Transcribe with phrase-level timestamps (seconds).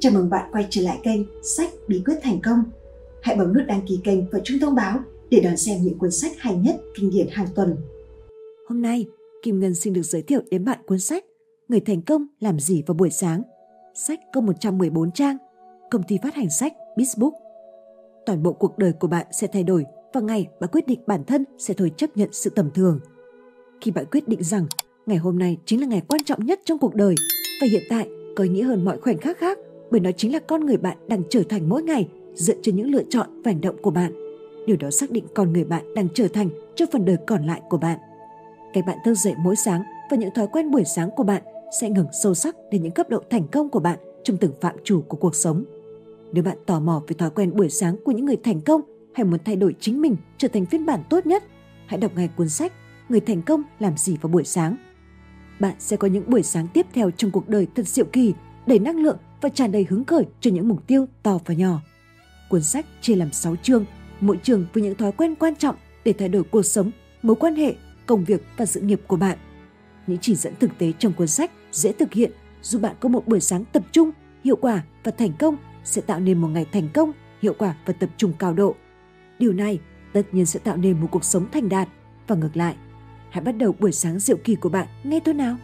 [0.00, 2.62] Chào mừng bạn quay trở lại kênh Sách Bí quyết thành công.
[3.22, 4.98] Hãy bấm nút đăng ký kênh và chuông thông báo
[5.30, 7.76] để đón xem những cuốn sách hay nhất, kinh điển hàng tuần.
[8.68, 9.06] Hôm nay,
[9.42, 11.24] Kim Ngân xin được giới thiệu đến bạn cuốn sách
[11.68, 13.42] Người thành công làm gì vào buổi sáng.
[13.94, 15.36] Sách có 114 trang,
[15.90, 17.32] công ty phát hành sách Bizbook.
[18.26, 21.24] Toàn bộ cuộc đời của bạn sẽ thay đổi vào ngày bạn quyết định bản
[21.24, 23.00] thân sẽ thôi chấp nhận sự tầm thường.
[23.80, 24.66] Khi bạn quyết định rằng
[25.06, 27.14] ngày hôm nay chính là ngày quan trọng nhất trong cuộc đời
[27.60, 29.58] và hiện tại có ý nghĩa hơn mọi khoảnh khắc khác
[29.90, 32.90] bởi nó chính là con người bạn đang trở thành mỗi ngày dựa trên những
[32.90, 34.12] lựa chọn và hành động của bạn.
[34.66, 37.60] Điều đó xác định con người bạn đang trở thành cho phần đời còn lại
[37.70, 37.98] của bạn.
[38.72, 41.42] Cách bạn thức dậy mỗi sáng và những thói quen buổi sáng của bạn
[41.80, 44.76] sẽ ngừng sâu sắc đến những cấp độ thành công của bạn trong từng phạm
[44.84, 45.64] chủ của cuộc sống.
[46.32, 48.80] Nếu bạn tò mò về thói quen buổi sáng của những người thành công
[49.12, 51.44] hay muốn thay đổi chính mình trở thành phiên bản tốt nhất,
[51.86, 52.72] hãy đọc ngay cuốn sách
[53.10, 54.76] Người thành công làm gì vào buổi sáng.
[55.60, 58.34] Bạn sẽ có những buổi sáng tiếp theo trong cuộc đời thật diệu kỳ,
[58.66, 61.80] đầy năng lượng và tràn đầy hứng khởi cho những mục tiêu to và nhỏ.
[62.48, 63.84] Cuốn sách chia làm 6 chương,
[64.20, 66.90] mỗi chương với những thói quen quan trọng để thay đổi cuộc sống,
[67.22, 67.74] mối quan hệ,
[68.06, 69.38] công việc và sự nghiệp của bạn.
[70.06, 72.30] Những chỉ dẫn thực tế trong cuốn sách dễ thực hiện
[72.62, 74.10] giúp bạn có một buổi sáng tập trung,
[74.44, 77.92] hiệu quả và thành công sẽ tạo nên một ngày thành công, hiệu quả và
[77.92, 78.74] tập trung cao độ.
[79.38, 79.80] Điều này
[80.12, 81.88] tất nhiên sẽ tạo nên một cuộc sống thành đạt
[82.26, 82.76] và ngược lại.
[83.30, 85.56] Hãy bắt đầu buổi sáng diệu kỳ của bạn ngay thôi nào.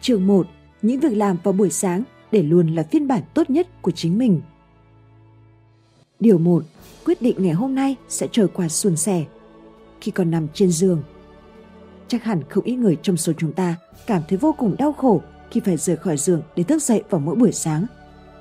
[0.00, 0.46] Chương 1
[0.84, 4.18] những việc làm vào buổi sáng để luôn là phiên bản tốt nhất của chính
[4.18, 4.40] mình.
[6.20, 6.64] Điều 1.
[7.04, 9.24] Quyết định ngày hôm nay sẽ trôi qua suôn sẻ.
[10.00, 11.02] Khi còn nằm trên giường,
[12.08, 15.22] chắc hẳn không ít người trong số chúng ta cảm thấy vô cùng đau khổ
[15.50, 17.86] khi phải rời khỏi giường để thức dậy vào mỗi buổi sáng.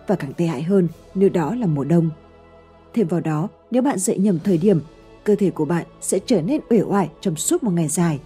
[0.07, 2.09] Và càng tệ hại hơn nếu đó là mùa đông.
[2.93, 4.79] Thêm vào đó, nếu bạn dậy nhầm thời điểm,
[5.23, 8.19] cơ thể của bạn sẽ trở nên uể oải trong suốt một ngày dài.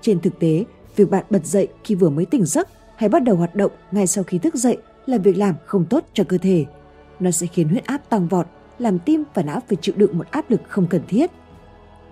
[0.00, 0.64] Trên thực tế,
[0.96, 2.68] việc bạn bật dậy khi vừa mới tỉnh giấc
[3.00, 6.04] hay bắt đầu hoạt động ngay sau khi thức dậy là việc làm không tốt
[6.12, 6.64] cho cơ thể.
[7.20, 8.46] Nó sẽ khiến huyết áp tăng vọt,
[8.78, 11.30] làm tim và não phải chịu đựng một áp lực không cần thiết.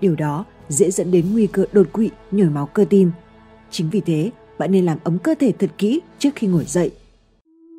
[0.01, 3.11] Điều đó dễ dẫn đến nguy cơ đột quỵ, nhồi máu cơ tim.
[3.71, 6.91] Chính vì thế, bạn nên làm ấm cơ thể thật kỹ trước khi ngồi dậy.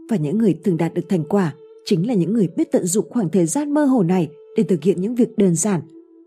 [0.09, 1.53] Và những người từng đạt được thành quả
[1.85, 4.83] chính là những người biết tận dụng khoảng thời gian mơ hồ này để thực
[4.83, 5.81] hiện những việc đơn giản.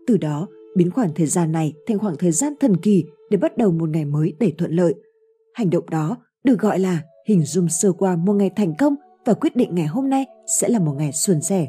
[0.07, 3.57] Từ đó, biến khoảng thời gian này thành khoảng thời gian thần kỳ để bắt
[3.57, 4.93] đầu một ngày mới đầy thuận lợi.
[5.53, 8.95] Hành động đó được gọi là hình dung sơ qua một ngày thành công
[9.25, 11.67] và quyết định ngày hôm nay sẽ là một ngày suôn sẻ.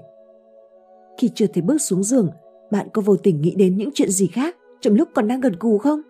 [1.18, 2.30] Khi chưa thể bước xuống giường,
[2.70, 5.52] bạn có vô tình nghĩ đến những chuyện gì khác trong lúc còn đang gần
[5.60, 6.00] gù không?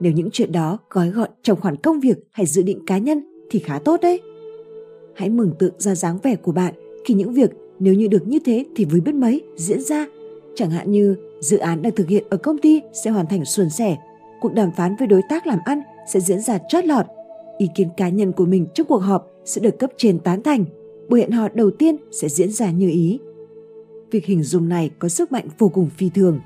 [0.00, 3.24] Nếu những chuyện đó gói gọn trong khoản công việc hay dự định cá nhân
[3.50, 4.20] thì khá tốt đấy.
[5.14, 6.74] Hãy mừng tượng ra dáng vẻ của bạn
[7.04, 10.06] khi những việc nếu như được như thế thì vui biết mấy diễn ra.
[10.54, 13.70] Chẳng hạn như dự án đang thực hiện ở công ty sẽ hoàn thành suôn
[13.70, 13.96] sẻ,
[14.40, 17.06] cuộc đàm phán với đối tác làm ăn sẽ diễn ra chót lọt
[17.58, 20.64] ý kiến cá nhân của mình trong cuộc họp sẽ được cấp trên tán thành,
[21.08, 23.18] buổi hẹn hò đầu tiên sẽ diễn ra như ý.
[24.10, 26.40] Việc hình dung này có sức mạnh vô cùng phi thường.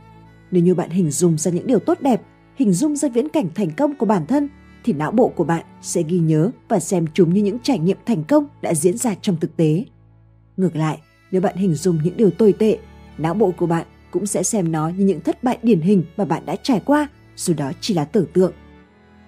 [0.51, 2.23] Nếu như bạn hình dung ra những điều tốt đẹp,
[2.57, 4.49] hình dung ra viễn cảnh thành công của bản thân,
[4.85, 7.97] thì não bộ của bạn sẽ ghi nhớ và xem chúng như những trải nghiệm
[8.07, 9.85] thành công đã diễn ra trong thực tế.
[10.57, 10.99] Ngược lại,
[11.31, 12.79] nếu bạn hình dung những điều tồi tệ,
[13.19, 16.25] não bộ của bạn cũng sẽ xem nó như những thất bại điển hình mà
[16.25, 18.53] bạn đã trải qua, dù đó chỉ là tưởng tượng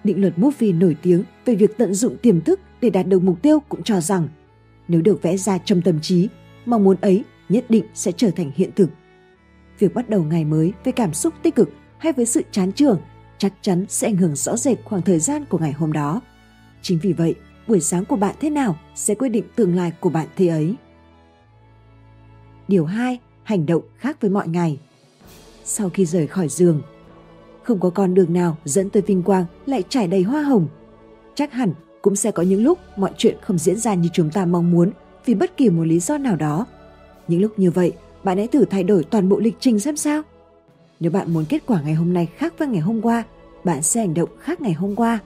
[0.03, 3.41] định luật Murphy nổi tiếng về việc tận dụng tiềm thức để đạt được mục
[3.41, 4.27] tiêu cũng cho rằng
[4.87, 6.29] nếu được vẽ ra trong tâm trí,
[6.65, 8.89] mong muốn ấy nhất định sẽ trở thành hiện thực.
[9.79, 13.01] Việc bắt đầu ngày mới với cảm xúc tích cực hay với sự chán trường
[13.37, 16.21] chắc chắn sẽ ảnh hưởng rõ rệt khoảng thời gian của ngày hôm đó.
[16.81, 17.35] Chính vì vậy,
[17.67, 20.75] buổi sáng của bạn thế nào sẽ quyết định tương lai của bạn thế ấy.
[22.67, 23.19] Điều 2.
[23.43, 24.79] Hành động khác với mọi ngày.
[25.63, 26.81] Sau khi rời khỏi giường,
[27.63, 30.67] không có con đường nào dẫn tới vinh quang lại trải đầy hoa hồng.
[31.35, 34.45] Chắc hẳn cũng sẽ có những lúc mọi chuyện không diễn ra như chúng ta
[34.45, 34.91] mong muốn
[35.25, 36.65] vì bất kỳ một lý do nào đó.
[37.27, 37.93] Những lúc như vậy,
[38.23, 40.21] bạn hãy thử thay đổi toàn bộ lịch trình xem sao.
[40.99, 43.23] Nếu bạn muốn kết quả ngày hôm nay khác với ngày hôm qua,
[43.63, 45.19] bạn sẽ hành động khác ngày hôm qua.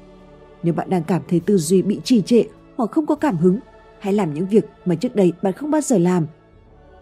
[0.63, 2.43] Nếu bạn đang cảm thấy tư duy bị trì trệ
[2.75, 3.59] hoặc không có cảm hứng,
[3.99, 6.27] hãy làm những việc mà trước đây bạn không bao giờ làm.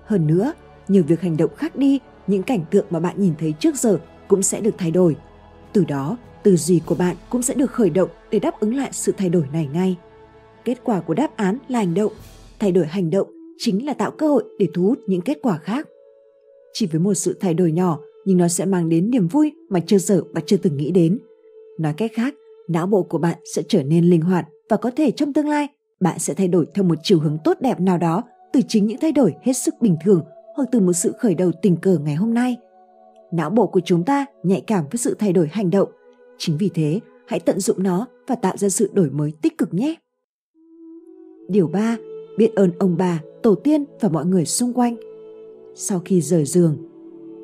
[0.06, 0.54] Hơn nữa,
[0.88, 4.00] nhiều việc hành động khác đi, những cảnh tượng mà bạn nhìn thấy trước giờ
[4.28, 5.16] cũng sẽ được thay đổi.
[5.74, 8.90] Từ đó, tư duy của bạn cũng sẽ được khởi động để đáp ứng lại
[8.94, 9.98] sự thay đổi này ngay.
[10.66, 12.12] Kết quả của đáp án là hành động,
[12.60, 13.28] thay đổi hành động
[13.58, 15.88] chính là tạo cơ hội để thu hút những kết quả khác.
[16.74, 19.80] Chỉ với một sự thay đổi nhỏ nhưng nó sẽ mang đến niềm vui mà
[19.88, 21.20] chưa giờ và chưa từng nghĩ đến.
[21.80, 22.34] Nói cách khác,
[22.68, 25.68] não bộ của bạn sẽ trở nên linh hoạt và có thể trong tương lai
[26.00, 28.24] bạn sẽ thay đổi theo một chiều hướng tốt đẹp nào đó
[28.54, 30.22] từ chính những thay đổi hết sức bình thường
[30.56, 32.58] hoặc từ một sự khởi đầu tình cờ ngày hôm nay
[33.36, 35.90] não bộ của chúng ta nhạy cảm với sự thay đổi hành động.
[36.38, 39.74] Chính vì thế, hãy tận dụng nó và tạo ra sự đổi mới tích cực
[39.74, 39.96] nhé.
[41.48, 41.98] Điều 3.
[42.38, 44.96] Biết ơn ông bà, tổ tiên và mọi người xung quanh.
[45.76, 46.78] Sau khi rời giường,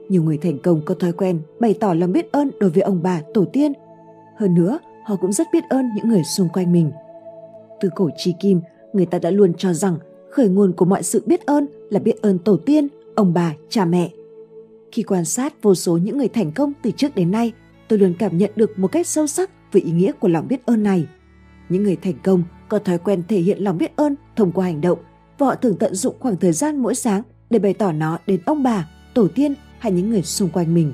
[0.10, 3.00] nhiều người thành công có thói quen bày tỏ lòng biết ơn đối với ông
[3.04, 3.74] bà, tổ tiên.
[4.38, 6.92] Hơn nữa, họ cũng rất biết ơn những người xung quanh mình.
[7.82, 8.62] Từ cổ chi kim,
[8.94, 9.98] người ta đã luôn cho rằng
[10.30, 13.86] khởi nguồn của mọi sự biết ơn là biết ơn tổ tiên, ông bà, cha
[13.86, 14.10] mẹ.
[14.92, 17.54] Khi quan sát vô số những người thành công từ trước đến nay,
[17.88, 20.66] tôi luôn cảm nhận được một cách sâu sắc về ý nghĩa của lòng biết
[20.66, 21.08] ơn này.
[21.70, 24.82] Những người thành công có thói quen thể hiện lòng biết ơn thông qua hành
[24.82, 25.00] động
[25.38, 28.42] và họ thường tận dụng khoảng thời gian mỗi sáng để bày tỏ nó đến
[28.46, 30.94] ông bà, tổ tiên hay những người xung quanh mình.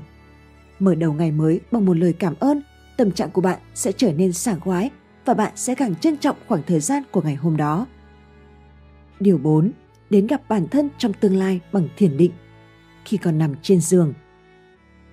[0.79, 2.61] Mở đầu ngày mới bằng một lời cảm ơn,
[2.97, 4.89] tâm trạng của bạn sẽ trở nên sảng khoái
[5.25, 7.85] và bạn sẽ càng trân trọng khoảng thời gian của ngày hôm đó.
[9.19, 9.71] Điều 4.
[10.09, 12.31] Đến gặp bản thân trong tương lai bằng thiền định.
[13.07, 14.13] Khi còn nằm trên giường.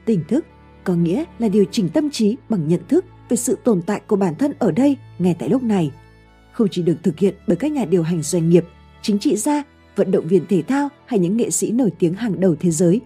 [0.05, 0.45] Tỉnh thức
[0.85, 4.17] có nghĩa là điều chỉnh tâm trí bằng nhận thức về sự tồn tại của
[4.17, 5.91] bản thân ở đây ngay tại lúc này.
[6.53, 8.65] Không chỉ được thực hiện bởi các nhà điều hành doanh nghiệp,
[9.03, 9.63] chính trị gia,
[9.97, 13.01] vận động viên thể thao hay những nghệ sĩ nổi tiếng hàng đầu thế giới.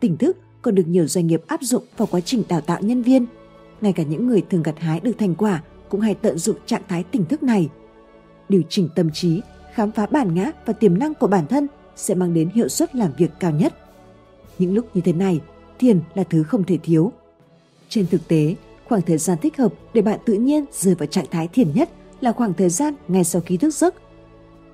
[0.00, 3.02] Tỉnh thức còn được nhiều doanh nghiệp áp dụng vào quá trình đào tạo nhân
[3.02, 3.26] viên.
[3.80, 6.82] Ngay cả những người thường gặt hái được thành quả cũng hay tận dụng trạng
[6.88, 7.68] thái tỉnh thức này.
[8.48, 9.40] Điều chỉnh tâm trí,
[9.74, 12.94] khám phá bản ngã và tiềm năng của bản thân sẽ mang đến hiệu suất
[12.94, 13.74] làm việc cao nhất.
[14.58, 15.40] Những lúc như thế này,
[15.78, 17.12] thiền là thứ không thể thiếu.
[17.88, 18.54] Trên thực tế,
[18.88, 21.88] khoảng thời gian thích hợp để bạn tự nhiên rơi vào trạng thái thiền nhất
[22.20, 23.94] là khoảng thời gian ngay sau khi thức giấc.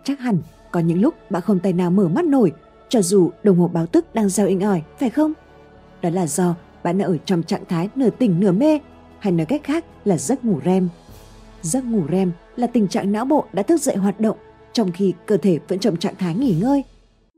[0.05, 0.39] Chắc hẳn
[0.71, 2.53] có những lúc bạn không tay nào mở mắt nổi,
[2.89, 5.33] cho dù đồng hồ báo thức đang reo inh ỏi, phải không?
[6.03, 8.79] Đó là do bạn đã ở trong trạng thái nửa tỉnh nửa mê,
[9.19, 10.89] hay nói cách khác là giấc ngủ REM.
[11.63, 14.37] Giấc ngủ REM là tình trạng não bộ đã thức dậy hoạt động
[14.73, 16.85] trong khi cơ thể vẫn trong trạng thái nghỉ ngơi.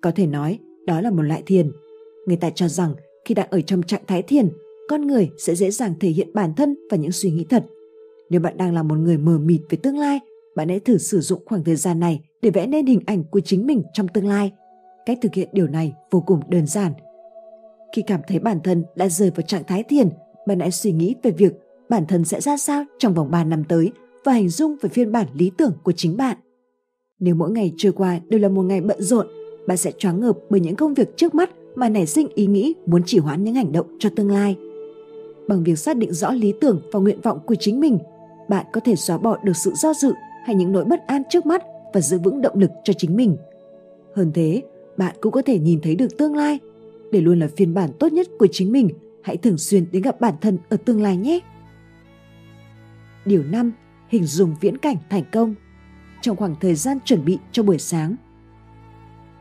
[0.00, 1.72] Có thể nói đó là một loại thiền.
[2.26, 2.94] Người ta cho rằng
[3.25, 4.49] khi đang ở trong trạng thái thiền,
[4.88, 7.64] con người sẽ dễ dàng thể hiện bản thân và những suy nghĩ thật.
[8.31, 10.20] Nếu bạn đang là một người mờ mịt về tương lai,
[10.56, 13.40] bạn hãy thử sử dụng khoảng thời gian này để vẽ nên hình ảnh của
[13.40, 14.52] chính mình trong tương lai.
[15.06, 16.93] Cách thực hiện điều này vô cùng đơn giản.
[17.96, 20.08] Khi cảm thấy bản thân đã rơi vào trạng thái thiền,
[20.46, 21.52] bạn hãy suy nghĩ về việc
[21.88, 23.93] bản thân sẽ ra sao trong vòng 3 năm tới
[24.25, 26.37] và hình dung về phiên bản lý tưởng của chính bạn.
[27.19, 29.26] Nếu mỗi ngày trôi qua đều là một ngày bận rộn,
[29.67, 32.75] bạn sẽ choáng ngợp bởi những công việc trước mắt mà nảy sinh ý nghĩ
[32.87, 34.56] muốn chỉ hoãn những hành động cho tương lai.
[35.49, 37.99] Bằng việc xác định rõ lý tưởng và nguyện vọng của chính mình,
[38.49, 40.12] bạn có thể xóa bỏ được sự do dự
[40.44, 41.62] hay những nỗi bất an trước mắt
[41.94, 43.37] và giữ vững động lực cho chính mình.
[44.14, 44.62] Hơn thế,
[44.96, 46.58] bạn cũng có thể nhìn thấy được tương lai.
[47.12, 48.88] Để luôn là phiên bản tốt nhất của chính mình,
[49.23, 51.40] hãy thường xuyên đến gặp bản thân ở tương lai nhé.
[53.25, 53.73] Điều 5.
[54.08, 55.55] Hình dung viễn cảnh thành công
[56.20, 58.17] trong khoảng thời gian chuẩn bị cho buổi sáng.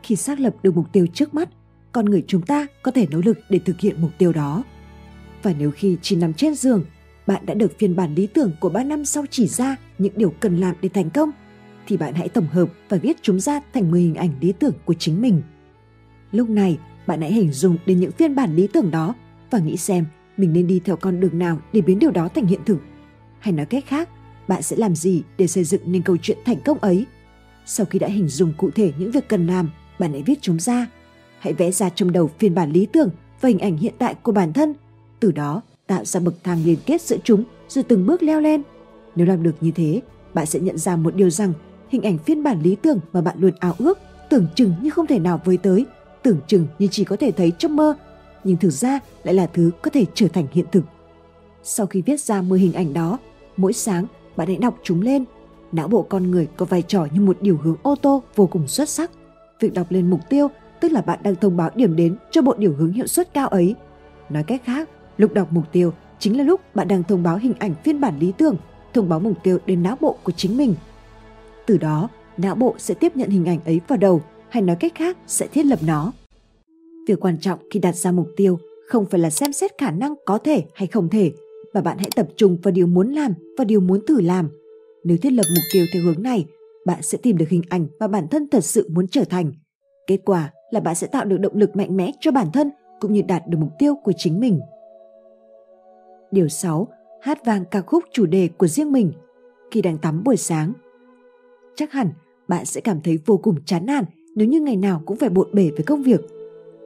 [0.02, 1.48] Khi xác lập được mục tiêu trước mắt,
[1.96, 4.64] con người chúng ta có thể nỗ lực để thực hiện mục tiêu đó.
[5.42, 6.84] Và nếu khi chỉ nằm trên giường,
[7.26, 10.30] bạn đã được phiên bản lý tưởng của 3 năm sau chỉ ra những điều
[10.40, 11.30] cần làm để thành công,
[11.86, 14.74] thì bạn hãy tổng hợp và viết chúng ra thành 10 hình ảnh lý tưởng
[14.84, 15.42] của chính mình.
[16.32, 19.14] Lúc này, bạn hãy hình dung đến những phiên bản lý tưởng đó
[19.50, 20.04] và nghĩ xem
[20.36, 22.78] mình nên đi theo con đường nào để biến điều đó thành hiện thực.
[23.38, 24.08] Hay nói cách khác,
[24.48, 27.06] bạn sẽ làm gì để xây dựng nên câu chuyện thành công ấy.
[27.66, 30.60] Sau khi đã hình dung cụ thể những việc cần làm, bạn hãy viết chúng
[30.60, 30.86] ra.
[31.38, 33.10] Hãy vẽ ra trong đầu phiên bản lý tưởng
[33.40, 34.74] và hình ảnh hiện tại của bản thân.
[35.20, 38.62] Từ đó, tạo ra bậc thang liên kết giữa chúng rồi từng bước leo lên.
[39.16, 40.00] Nếu làm được như thế,
[40.34, 41.52] bạn sẽ nhận ra một điều rằng
[41.88, 43.98] hình ảnh phiên bản lý tưởng mà bạn luôn ao ước
[44.30, 45.86] tưởng chừng như không thể nào với tới,
[46.22, 47.94] tưởng chừng như chỉ có thể thấy trong mơ,
[48.44, 50.84] nhưng thực ra lại là thứ có thể trở thành hiện thực.
[51.62, 53.18] Sau khi viết ra 10 hình ảnh đó,
[53.56, 55.24] mỗi sáng bạn hãy đọc chúng lên.
[55.72, 58.68] Não bộ con người có vai trò như một điều hướng ô tô vô cùng
[58.68, 59.10] xuất sắc.
[59.60, 60.48] Việc đọc lên mục tiêu
[60.86, 63.48] tức là bạn đang thông báo điểm đến cho bộ điều hướng hiệu suất cao
[63.48, 63.74] ấy.
[64.28, 67.54] Nói cách khác, lúc đọc mục tiêu chính là lúc bạn đang thông báo hình
[67.58, 68.56] ảnh phiên bản lý tưởng,
[68.94, 70.74] thông báo mục tiêu đến não bộ của chính mình.
[71.66, 74.92] Từ đó, não bộ sẽ tiếp nhận hình ảnh ấy vào đầu, hay nói cách
[74.94, 76.12] khác sẽ thiết lập nó.
[77.08, 80.14] Việc quan trọng khi đặt ra mục tiêu không phải là xem xét khả năng
[80.26, 81.32] có thể hay không thể,
[81.74, 84.48] mà bạn hãy tập trung vào điều muốn làm và điều muốn thử làm.
[85.04, 86.46] Nếu thiết lập mục tiêu theo hướng này,
[86.86, 89.52] bạn sẽ tìm được hình ảnh mà bản thân thật sự muốn trở thành.
[90.06, 92.70] Kết quả là bạn sẽ tạo được động lực mạnh mẽ cho bản thân
[93.00, 94.60] cũng như đạt được mục tiêu của chính mình.
[96.30, 96.88] Điều 6.
[97.20, 99.12] Hát vang ca khúc chủ đề của riêng mình
[99.70, 100.72] khi đang tắm buổi sáng.
[101.76, 102.08] Chắc hẳn
[102.48, 104.04] bạn sẽ cảm thấy vô cùng chán nản
[104.34, 106.20] nếu như ngày nào cũng phải bộn bề với công việc.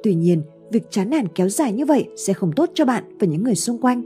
[0.03, 3.27] Tuy nhiên, việc chán nản kéo dài như vậy sẽ không tốt cho bạn và
[3.27, 4.03] những người xung quanh.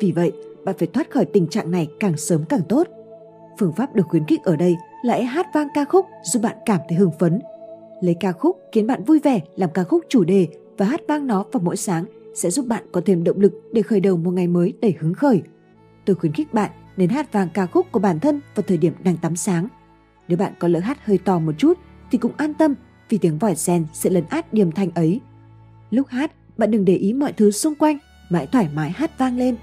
[0.00, 0.32] Vì vậy,
[0.64, 2.86] bạn phải thoát khỏi tình trạng này càng sớm càng tốt.
[3.58, 6.56] Phương pháp được khuyến khích ở đây là hãy hát vang ca khúc giúp bạn
[6.66, 7.40] cảm thấy hưng phấn.
[8.00, 10.48] Lấy ca khúc khiến bạn vui vẻ làm ca khúc chủ đề
[10.78, 13.82] và hát vang nó vào mỗi sáng sẽ giúp bạn có thêm động lực để
[13.82, 15.42] khởi đầu một ngày mới đầy hứng khởi.
[16.04, 18.92] Tôi khuyến khích bạn nên hát vang ca khúc của bản thân vào thời điểm
[19.04, 19.68] đang tắm sáng.
[20.28, 21.78] Nếu bạn có lỡ hát hơi to một chút
[22.10, 22.74] thì cũng an tâm
[23.08, 25.20] vì tiếng vòi sen sẽ lấn át điềm thanh ấy.
[25.90, 27.98] Lúc hát, bạn đừng để ý mọi thứ xung quanh,
[28.30, 29.56] mãi thoải mái hát vang lên.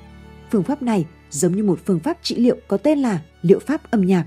[0.52, 3.92] Phương pháp này giống như một phương pháp trị liệu có tên là liệu pháp
[3.92, 4.26] âm nhạc.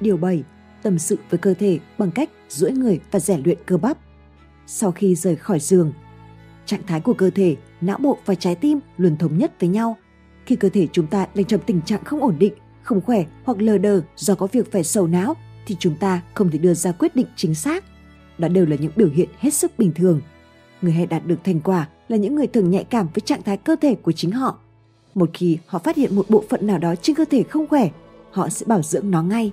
[0.00, 0.44] Điều 7.
[0.84, 3.98] Tâm sự với cơ thể bằng cách duỗi người và rèn luyện cơ bắp.
[4.66, 5.92] Sau khi rời khỏi giường,
[6.66, 9.96] trạng thái của cơ thể, não bộ và trái tim luôn thống nhất với nhau.
[10.46, 13.60] Khi cơ thể chúng ta đang trong tình trạng không ổn định, không khỏe hoặc
[13.60, 15.34] lờ đờ do có việc phải sầu não
[15.66, 17.84] thì chúng ta không thể đưa ra quyết định chính xác.
[18.38, 20.20] Đó đều là những biểu hiện hết sức bình thường.
[20.82, 23.56] Người hay đạt được thành quả là những người thường nhạy cảm với trạng thái
[23.56, 24.58] cơ thể của chính họ.
[25.14, 27.90] Một khi họ phát hiện một bộ phận nào đó trên cơ thể không khỏe,
[28.30, 29.52] họ sẽ bảo dưỡng nó ngay.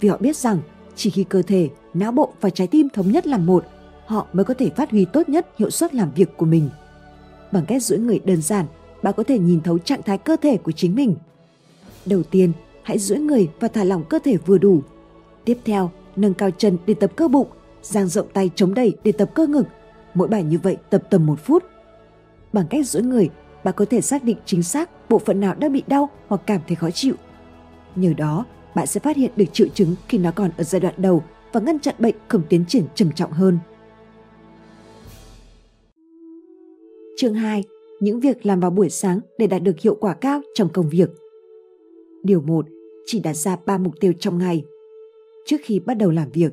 [0.00, 0.58] Vì họ biết rằng
[0.96, 3.64] chỉ khi cơ thể, não bộ và trái tim thống nhất làm một,
[4.06, 6.70] họ mới có thể phát huy tốt nhất hiệu suất làm việc của mình.
[7.52, 8.66] Bằng cách duỗi người đơn giản,
[9.02, 11.16] bạn có thể nhìn thấu trạng thái cơ thể của chính mình.
[12.06, 12.52] Đầu tiên,
[12.82, 14.82] hãy duỗi người và thả lỏng cơ thể vừa đủ.
[15.44, 17.48] Tiếp theo, nâng cao chân để tập cơ bụng,
[17.82, 19.66] dang rộng tay chống đẩy để tập cơ ngực.
[20.14, 21.64] Mỗi bài như vậy tập tầm một phút.
[22.52, 23.30] Bằng cách duỗi người,
[23.64, 26.60] bạn có thể xác định chính xác bộ phận nào đang bị đau hoặc cảm
[26.66, 27.14] thấy khó chịu.
[27.96, 28.44] Nhờ đó,
[28.78, 31.60] bạn sẽ phát hiện được triệu chứng khi nó còn ở giai đoạn đầu và
[31.60, 33.58] ngăn chặn bệnh không tiến triển trầm trọng hơn.
[37.16, 37.64] Chương 2.
[38.00, 41.10] Những việc làm vào buổi sáng để đạt được hiệu quả cao trong công việc.
[42.22, 42.66] Điều 1.
[43.06, 44.64] Chỉ đặt ra 3 mục tiêu trong ngày.
[45.46, 46.52] Trước khi bắt đầu làm việc,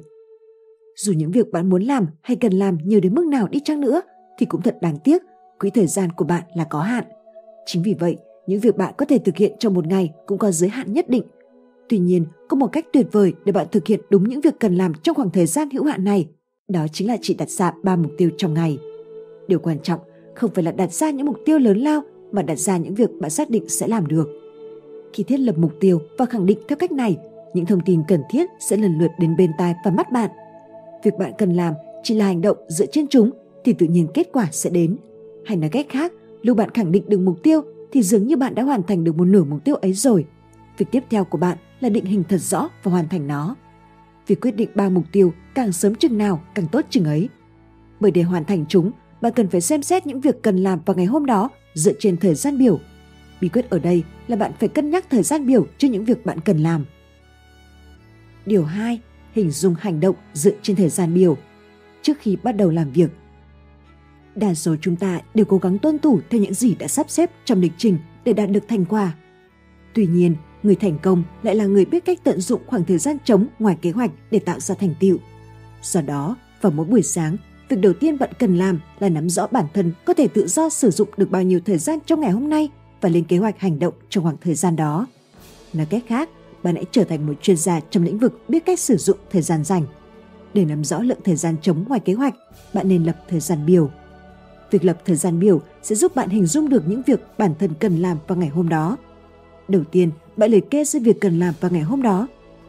[0.96, 3.82] dù những việc bạn muốn làm hay cần làm nhiều đến mức nào đi chăng
[3.82, 4.02] nữa
[4.40, 5.22] thì cũng thật đáng tiếc,
[5.60, 7.04] quỹ thời gian của bạn là có hạn.
[7.66, 8.18] Chính vì vậy,
[8.48, 11.10] những việc bạn có thể thực hiện trong một ngày cũng có giới hạn nhất
[11.10, 11.24] định.
[11.90, 14.76] Tuy nhiên, có một cách tuyệt vời để bạn thực hiện đúng những việc cần
[14.76, 16.28] làm trong khoảng thời gian hữu hạn này.
[16.68, 18.78] Đó chính là chỉ đặt ra 3 mục tiêu trong ngày.
[19.48, 20.00] Điều quan trọng
[20.36, 22.02] không phải là đặt ra những mục tiêu lớn lao
[22.32, 24.30] mà đặt ra những việc bạn xác định sẽ làm được.
[25.14, 27.18] Khi thiết lập mục tiêu và khẳng định theo cách này,
[27.54, 30.30] những thông tin cần thiết sẽ lần lượt đến bên tai và mắt bạn.
[31.04, 31.74] Việc bạn cần làm
[32.04, 33.32] chỉ là hành động dựa trên chúng
[33.66, 34.98] thì tự nhiên kết quả sẽ đến.
[35.46, 37.62] Hay nói cách khác, lúc bạn khẳng định được mục tiêu
[37.92, 40.26] thì dường như bạn đã hoàn thành được một nửa mục tiêu ấy rồi.
[40.78, 43.56] Việc tiếp theo của bạn là định hình thật rõ và hoàn thành nó.
[44.28, 47.30] Việc quyết định ba mục tiêu càng sớm chừng nào càng tốt chừng ấy.
[48.00, 48.92] Bởi để hoàn thành chúng,
[49.22, 52.18] bạn cần phải xem xét những việc cần làm vào ngày hôm đó dựa trên
[52.18, 52.80] thời gian biểu.
[53.42, 56.26] Bí quyết ở đây là bạn phải cân nhắc thời gian biểu cho những việc
[56.26, 56.86] bạn cần làm.
[58.46, 59.00] Điều 2.
[59.34, 61.38] Hình dung hành động dựa trên thời gian biểu.
[62.02, 63.10] Trước khi bắt đầu làm việc,
[64.36, 67.32] đa số chúng ta đều cố gắng tuân thủ theo những gì đã sắp xếp
[67.46, 69.16] trong lịch trình để đạt được thành quả.
[69.94, 70.36] Tuy nhiên,
[70.66, 73.78] người thành công lại là người biết cách tận dụng khoảng thời gian trống ngoài
[73.82, 75.18] kế hoạch để tạo ra thành tựu.
[75.82, 77.38] Do đó, vào mỗi buổi sáng,
[77.70, 80.70] việc đầu tiên bạn cần làm là nắm rõ bản thân có thể tự do
[80.70, 82.70] sử dụng được bao nhiêu thời gian trong ngày hôm nay
[83.02, 85.08] và lên kế hoạch hành động trong khoảng thời gian đó.
[85.74, 86.30] Nói cách khác,
[86.64, 89.42] bạn hãy trở thành một chuyên gia trong lĩnh vực biết cách sử dụng thời
[89.42, 89.84] gian rảnh.
[90.54, 92.34] Để nắm rõ lượng thời gian trống ngoài kế hoạch,
[92.74, 93.90] bạn nên lập thời gian biểu.
[94.72, 97.74] Việc lập thời gian biểu sẽ giúp bạn hình dung được những việc bản thân
[97.80, 98.98] cần làm vào ngày hôm đó.
[99.68, 102.28] Đầu tiên, bạn liệt kê ra việc cần làm vào ngày hôm đó.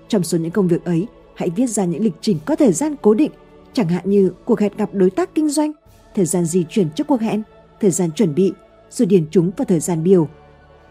[0.08, 2.96] Trong số những công việc ấy, hãy viết ra những lịch trình có thời gian
[3.02, 3.30] cố định,
[3.72, 5.72] chẳng hạn như cuộc hẹn gặp đối tác kinh doanh,
[6.14, 7.42] thời gian di chuyển trước cuộc hẹn,
[7.80, 8.52] thời gian chuẩn bị,
[8.90, 10.28] rồi điền chúng vào thời gian biểu.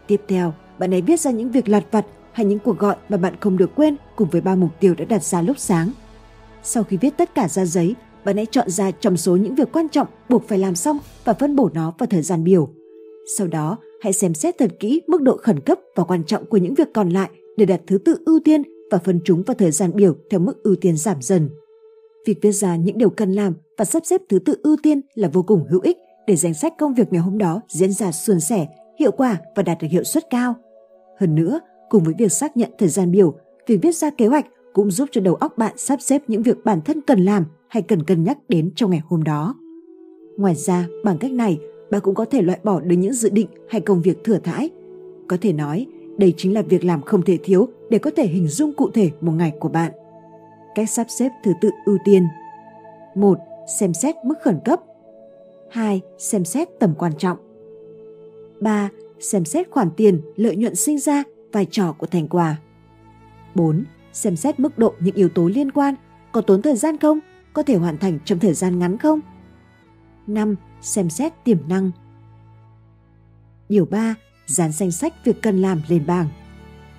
[0.07, 3.17] Tiếp theo, bạn hãy viết ra những việc lặt vặt hay những cuộc gọi mà
[3.17, 5.91] bạn không được quên cùng với ba mục tiêu đã đặt ra lúc sáng.
[6.63, 9.71] Sau khi viết tất cả ra giấy, bạn hãy chọn ra trong số những việc
[9.71, 12.69] quan trọng buộc phải làm xong và phân bổ nó vào thời gian biểu.
[13.37, 16.57] Sau đó, hãy xem xét thật kỹ mức độ khẩn cấp và quan trọng của
[16.57, 19.71] những việc còn lại để đặt thứ tự ưu tiên và phân chúng vào thời
[19.71, 21.49] gian biểu theo mức ưu tiên giảm dần.
[22.25, 25.29] Việc viết ra những điều cần làm và sắp xếp thứ tự ưu tiên là
[25.33, 25.97] vô cùng hữu ích
[26.27, 28.67] để danh sách công việc ngày hôm đó diễn ra suôn sẻ,
[28.99, 30.55] hiệu quả và đạt được hiệu suất cao.
[31.19, 31.59] Hơn nữa,
[31.89, 33.33] cùng với việc xác nhận thời gian biểu,
[33.67, 36.57] việc viết ra kế hoạch cũng giúp cho đầu óc bạn sắp xếp những việc
[36.65, 39.55] bản thân cần làm hay cần cân nhắc đến trong ngày hôm đó.
[40.37, 41.59] Ngoài ra, bằng cách này,
[41.91, 44.69] bạn cũng có thể loại bỏ được những dự định hay công việc thừa thãi.
[45.27, 45.85] Có thể nói,
[46.17, 49.11] đây chính là việc làm không thể thiếu để có thể hình dung cụ thể
[49.21, 49.91] một ngày của bạn.
[50.75, 52.27] Cách sắp xếp thứ tự ưu tiên
[53.15, 53.39] 1.
[53.79, 54.79] Xem xét mức khẩn cấp
[55.69, 56.01] 2.
[56.17, 57.37] Xem xét tầm quan trọng
[58.59, 58.89] 3.
[59.19, 62.57] Xem xét khoản tiền, lợi nhuận sinh ra, vai trò của thành quả
[63.55, 63.83] 4.
[64.13, 65.95] Xem xét mức độ những yếu tố liên quan,
[66.31, 67.19] có tốn thời gian không,
[67.53, 69.19] có thể hoàn thành trong thời gian ngắn không
[70.27, 70.55] 5.
[70.85, 71.91] Xem xét tiềm năng
[73.69, 74.15] Điều 3.
[74.45, 76.29] Dán danh sách việc cần làm lên bảng.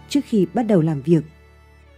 [0.08, 1.24] Trước khi bắt đầu làm việc,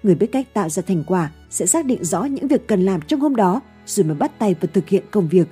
[0.03, 3.01] người biết cách tạo ra thành quả sẽ xác định rõ những việc cần làm
[3.01, 5.49] trong hôm đó rồi mới bắt tay vào thực hiện công việc.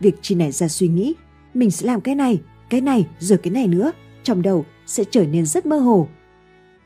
[0.00, 1.14] Việc chỉ nảy ra suy nghĩ,
[1.54, 5.26] mình sẽ làm cái này, cái này rồi cái này nữa, trong đầu sẽ trở
[5.26, 6.08] nên rất mơ hồ.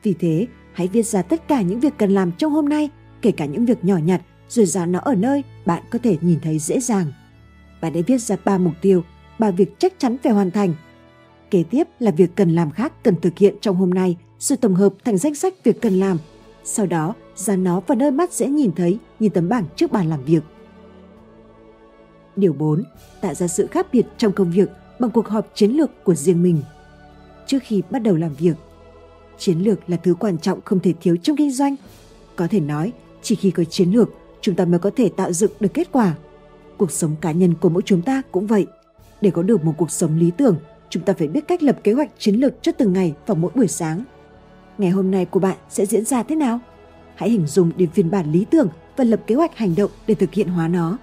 [0.03, 2.91] Vì thế, Hãy viết ra tất cả những việc cần làm trong hôm nay,
[3.23, 6.41] kể cả những việc nhỏ nhặt, rồi dán nó ở nơi bạn có thể nhìn
[6.43, 7.13] thấy dễ dàng.
[7.83, 9.05] Bạn hãy viết ra 3 mục tiêu,
[9.39, 10.75] 3 việc chắc chắn phải hoàn thành.
[11.51, 14.75] Kế tiếp là việc cần làm khác cần thực hiện trong hôm nay, rồi tổng
[14.75, 16.19] hợp thành danh sách việc cần làm.
[16.65, 20.11] Sau đó, dán nó vào nơi mắt dễ nhìn thấy như tấm bảng trước bàn
[20.11, 20.43] làm việc.
[22.37, 22.83] Điều 4.
[23.21, 26.43] Tạo ra sự khác biệt trong công việc bằng cuộc họp chiến lược của riêng
[26.43, 26.63] mình.
[27.47, 28.57] Trước khi bắt đầu làm việc,
[29.39, 31.77] chiến lược là thứ quan trọng không thể thiếu trong kinh doanh.
[32.37, 34.11] Có thể nói, chỉ khi có chiến lược,
[34.41, 36.15] chúng ta mới có thể tạo dựng được kết quả.
[36.83, 38.67] Cuộc sống cá nhân của mỗi chúng ta cũng vậy.
[39.21, 40.57] Để có được một cuộc sống lý tưởng,
[40.91, 43.51] chúng ta phải biết cách lập kế hoạch chiến lược cho từng ngày và mỗi
[43.55, 44.05] buổi sáng.
[44.79, 46.61] Ngày hôm nay của bạn sẽ diễn ra thế nào?
[47.15, 50.15] Hãy hình dung đến phiên bản lý tưởng và lập kế hoạch hành động để
[50.15, 50.99] thực hiện hóa nó.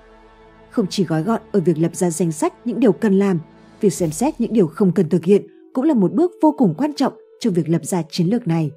[0.69, 3.39] Không chỉ gói gọn ở việc lập ra danh sách những điều cần làm,
[3.81, 6.73] việc xem xét những điều không cần thực hiện cũng là một bước vô cùng
[6.77, 8.71] quan trọng trong việc lập ra chiến lược này.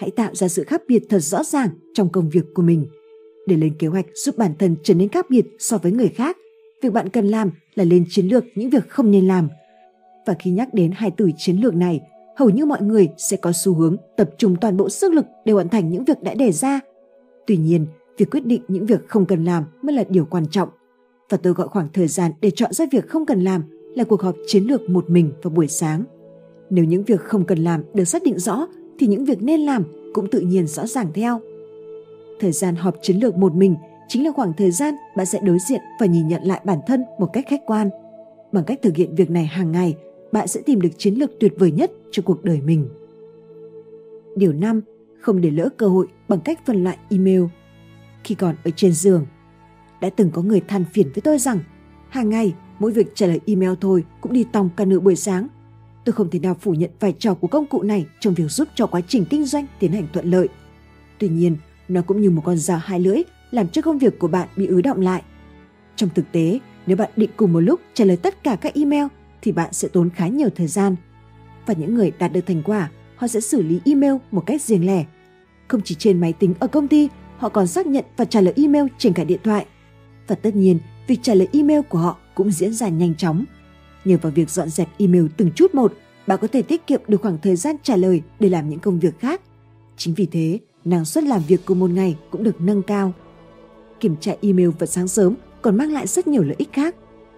[0.00, 2.86] Hãy tạo ra sự khác biệt thật rõ ràng trong công việc của mình.
[3.48, 6.36] Để lên kế hoạch giúp bản thân trở nên khác biệt so với người khác,
[6.82, 9.48] việc bạn cần làm là lên chiến lược những việc không nên làm.
[10.26, 12.00] Và khi nhắc đến hai từ chiến lược này,
[12.36, 15.52] hầu như mọi người sẽ có xu hướng tập trung toàn bộ sức lực để
[15.52, 16.80] hoàn thành những việc đã đề ra.
[17.46, 17.86] Tuy nhiên,
[18.18, 20.68] việc quyết định những việc không cần làm mới là điều quan trọng.
[21.30, 23.62] Và tôi gọi khoảng thời gian để chọn ra việc không cần làm
[23.94, 26.04] là cuộc họp chiến lược một mình vào buổi sáng.
[26.70, 28.66] Nếu những việc không cần làm được xác định rõ
[28.98, 31.40] thì những việc nên làm cũng tự nhiên rõ ràng theo.
[32.40, 33.76] Thời gian họp chiến lược một mình
[34.08, 37.04] chính là khoảng thời gian bạn sẽ đối diện và nhìn nhận lại bản thân
[37.18, 37.90] một cách khách quan.
[38.52, 39.96] Bằng cách thực hiện việc này hàng ngày,
[40.32, 42.88] bạn sẽ tìm được chiến lược tuyệt vời nhất cho cuộc đời mình.
[44.36, 44.80] Điều 5.
[45.20, 47.42] Không để lỡ cơ hội bằng cách phân loại email.
[48.24, 49.26] Khi còn ở trên giường,
[50.00, 51.58] đã từng có người than phiền với tôi rằng
[52.08, 55.48] hàng ngày mỗi việc trả lời email thôi cũng đi tòng cả nửa buổi sáng.
[56.04, 58.68] Tôi không thể nào phủ nhận vai trò của công cụ này trong việc giúp
[58.74, 60.48] cho quá trình kinh doanh tiến hành thuận lợi.
[61.18, 61.56] Tuy nhiên,
[61.88, 64.66] nó cũng như một con dao hai lưỡi làm cho công việc của bạn bị
[64.66, 65.22] ứ động lại.
[65.96, 69.06] Trong thực tế, nếu bạn định cùng một lúc trả lời tất cả các email
[69.42, 70.96] thì bạn sẽ tốn khá nhiều thời gian.
[71.66, 74.86] Và những người đạt được thành quả, họ sẽ xử lý email một cách riêng
[74.86, 75.04] lẻ.
[75.68, 78.54] Không chỉ trên máy tính ở công ty, họ còn xác nhận và trả lời
[78.56, 79.66] email trên cả điện thoại.
[80.26, 83.44] Và tất nhiên, việc trả lời email của họ cũng diễn ra nhanh chóng.
[84.04, 85.92] Nhờ vào việc dọn dẹp email từng chút một,
[86.26, 88.98] bạn có thể tiết kiệm được khoảng thời gian trả lời để làm những công
[88.98, 89.40] việc khác.
[89.96, 93.12] Chính vì thế, năng suất làm việc của một ngày cũng được nâng cao.
[94.00, 96.94] Kiểm tra email vào sáng sớm còn mang lại rất nhiều lợi ích khác.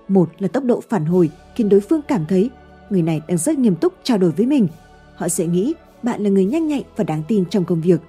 [0.08, 2.50] Một là tốc độ phản hồi khiến đối phương cảm thấy
[2.90, 4.68] người này đang rất nghiêm túc trao đổi với mình.
[5.16, 8.00] Họ sẽ nghĩ bạn là người nhanh nhạy và đáng tin trong công việc.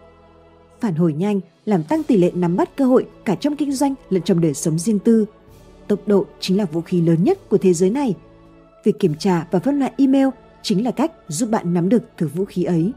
[0.80, 3.96] Phản hồi nhanh làm tăng tỷ lệ nắm bắt cơ hội cả trong kinh doanh
[4.10, 5.26] lẫn trong đời sống riêng tư.
[5.88, 8.16] Tốc độ chính là vũ khí lớn nhất của thế giới này.
[8.84, 10.28] Việc kiểm tra và phân loại email
[10.62, 12.92] chính là cách giúp bạn nắm được thứ vũ khí ấy.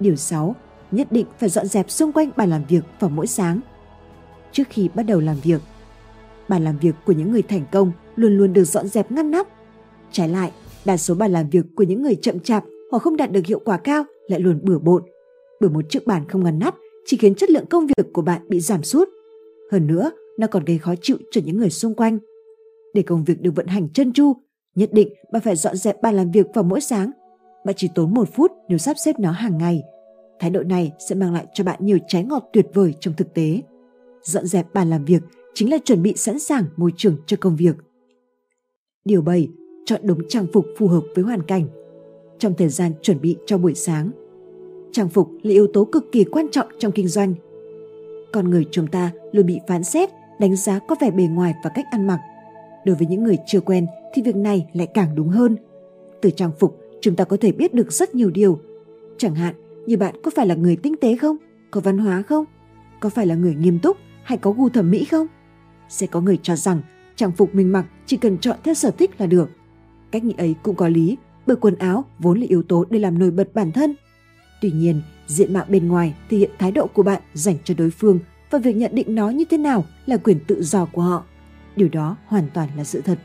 [0.00, 0.56] Điều 6.
[0.90, 3.60] Nhất định phải dọn dẹp xung quanh bàn làm việc vào mỗi sáng.
[4.52, 5.60] Trước khi bắt đầu làm việc,
[6.48, 9.46] bàn làm việc của những người thành công luôn luôn được dọn dẹp ngăn nắp.
[10.12, 10.52] Trái lại,
[10.84, 13.60] đa số bàn làm việc của những người chậm chạp hoặc không đạt được hiệu
[13.64, 15.02] quả cao lại luôn bừa bộn.
[15.60, 16.74] Bởi một chiếc bàn không ngăn nắp
[17.06, 19.08] chỉ khiến chất lượng công việc của bạn bị giảm sút.
[19.72, 22.18] Hơn nữa, nó còn gây khó chịu cho những người xung quanh.
[22.94, 24.32] Để công việc được vận hành chân chu,
[24.74, 27.10] nhất định bạn phải dọn dẹp bàn làm việc vào mỗi sáng.
[27.64, 29.82] Bạn chỉ tốn một phút nếu sắp xếp nó hàng ngày.
[30.40, 33.34] Thái độ này sẽ mang lại cho bạn nhiều trái ngọt tuyệt vời trong thực
[33.34, 33.62] tế.
[34.22, 35.22] Dọn dẹp bàn làm việc
[35.54, 37.76] chính là chuẩn bị sẵn sàng môi trường cho công việc.
[39.04, 39.48] Điều 7.
[39.84, 41.66] Chọn đúng trang phục phù hợp với hoàn cảnh.
[42.38, 44.10] Trong thời gian chuẩn bị cho buổi sáng,
[44.92, 47.34] trang phục là yếu tố cực kỳ quan trọng trong kinh doanh.
[48.32, 51.70] Con người chúng ta luôn bị phán xét, đánh giá có vẻ bề ngoài và
[51.74, 52.18] cách ăn mặc.
[52.84, 55.56] Đối với những người chưa quen thì việc này lại càng đúng hơn.
[56.22, 58.58] Từ trang phục, chúng ta có thể biết được rất nhiều điều.
[59.18, 59.54] Chẳng hạn
[59.88, 61.36] như bạn có phải là người tinh tế không?
[61.70, 62.44] Có văn hóa không?
[63.00, 65.26] Có phải là người nghiêm túc hay có gu thẩm mỹ không?
[65.88, 66.82] Sẽ có người cho rằng
[67.16, 69.50] trang phục mình mặc chỉ cần chọn theo sở thích là được.
[70.10, 73.18] Cách nghĩ ấy cũng có lý, bởi quần áo vốn là yếu tố để làm
[73.18, 73.94] nổi bật bản thân.
[74.62, 77.90] Tuy nhiên, diện mạo bên ngoài thể hiện thái độ của bạn dành cho đối
[77.90, 78.18] phương
[78.50, 81.24] và việc nhận định nó như thế nào là quyền tự do của họ.
[81.76, 83.18] Điều đó hoàn toàn là sự thật.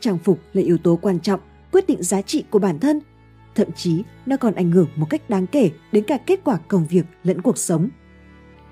[0.00, 1.40] Trang phục là yếu tố quan trọng
[1.72, 3.00] quyết định giá trị của bản thân.
[3.54, 6.86] Thậm chí, nó còn ảnh hưởng một cách đáng kể đến cả kết quả công
[6.86, 7.88] việc lẫn cuộc sống.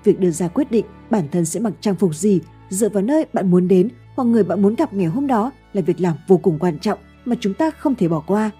[0.03, 3.25] Việc đưa ra quyết định bản thân sẽ mặc trang phục gì dựa vào nơi
[3.33, 6.37] bạn muốn đến hoặc người bạn muốn gặp ngày hôm đó là việc làm vô
[6.37, 8.51] cùng quan trọng mà chúng ta không thể bỏ qua.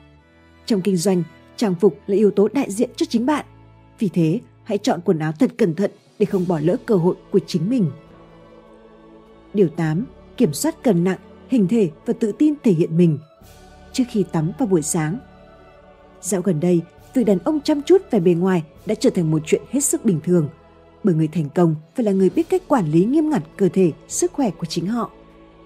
[0.65, 1.23] Trong kinh doanh,
[1.55, 3.45] trang phục là yếu tố đại diện cho chính bạn.
[3.99, 7.15] Vì thế, hãy chọn quần áo thật cẩn thận để không bỏ lỡ cơ hội
[7.31, 7.91] của chính mình.
[9.53, 10.05] Điều 8.
[10.37, 13.19] Kiểm soát cân nặng, hình thể và tự tin thể hiện mình.
[13.93, 15.17] Trước khi tắm vào buổi sáng.
[16.21, 16.81] Dạo gần đây,
[17.13, 20.05] việc đàn ông chăm chút về bề ngoài đã trở thành một chuyện hết sức
[20.05, 20.49] bình thường.
[21.03, 23.91] Bởi người thành công phải là người biết cách quản lý nghiêm ngặt cơ thể,
[24.07, 25.11] sức khỏe của chính họ.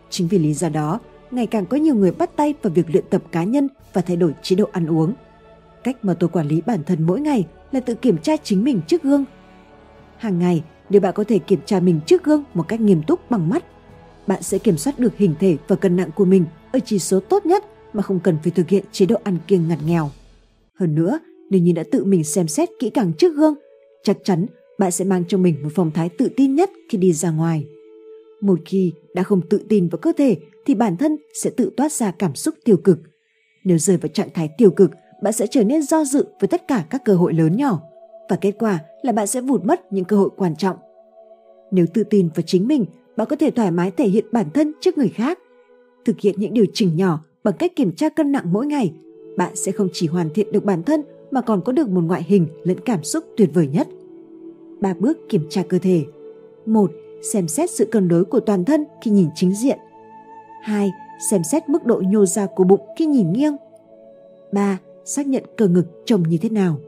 [0.09, 0.99] Chính vì lý do đó,
[1.31, 4.17] ngày càng có nhiều người bắt tay vào việc luyện tập cá nhân và thay
[4.17, 5.13] đổi chế độ ăn uống.
[5.83, 8.81] Cách mà tôi quản lý bản thân mỗi ngày là tự kiểm tra chính mình
[8.87, 9.25] trước gương.
[10.17, 13.31] Hàng ngày, nếu bạn có thể kiểm tra mình trước gương một cách nghiêm túc
[13.31, 13.63] bằng mắt,
[14.27, 17.19] bạn sẽ kiểm soát được hình thể và cân nặng của mình ở chỉ số
[17.19, 17.63] tốt nhất
[17.93, 20.11] mà không cần phải thực hiện chế độ ăn kiêng ngặt nghèo.
[20.79, 23.55] Hơn nữa, nếu như đã tự mình xem xét kỹ càng trước gương,
[24.03, 24.45] chắc chắn
[24.79, 27.67] bạn sẽ mang cho mình một phong thái tự tin nhất khi đi ra ngoài.
[28.41, 31.91] Một khi đã không tự tin vào cơ thể thì bản thân sẽ tự toát
[31.91, 32.99] ra cảm xúc tiêu cực.
[33.63, 34.91] Nếu rơi vào trạng thái tiêu cực,
[35.23, 37.81] bạn sẽ trở nên do dự với tất cả các cơ hội lớn nhỏ
[38.29, 40.77] và kết quả là bạn sẽ vụt mất những cơ hội quan trọng.
[41.71, 42.85] Nếu tự tin vào chính mình,
[43.17, 45.39] bạn có thể thoải mái thể hiện bản thân trước người khác.
[46.05, 48.93] Thực hiện những điều chỉnh nhỏ bằng cách kiểm tra cân nặng mỗi ngày,
[49.37, 52.23] bạn sẽ không chỉ hoàn thiện được bản thân mà còn có được một ngoại
[52.27, 53.87] hình lẫn cảm xúc tuyệt vời nhất.
[54.81, 56.05] Ba bước kiểm tra cơ thể.
[56.65, 56.91] một
[57.33, 59.79] Xem xét sự cân đối của toàn thân khi nhìn chính diện.
[60.63, 60.91] 2.
[61.29, 63.55] Xem xét mức độ nhô ra của bụng khi nhìn nghiêng.
[64.51, 64.79] 3.
[65.05, 66.79] Xác nhận cơ ngực trông như thế nào.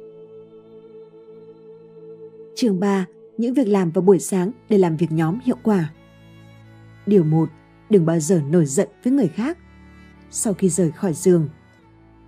[2.56, 3.06] Chương 3.
[3.38, 5.94] Những việc làm vào buổi sáng để làm việc nhóm hiệu quả.
[7.06, 7.50] Điều 1.
[7.90, 9.58] Đừng bao giờ nổi giận với người khác.
[10.32, 11.50] Sau khi rời khỏi giường,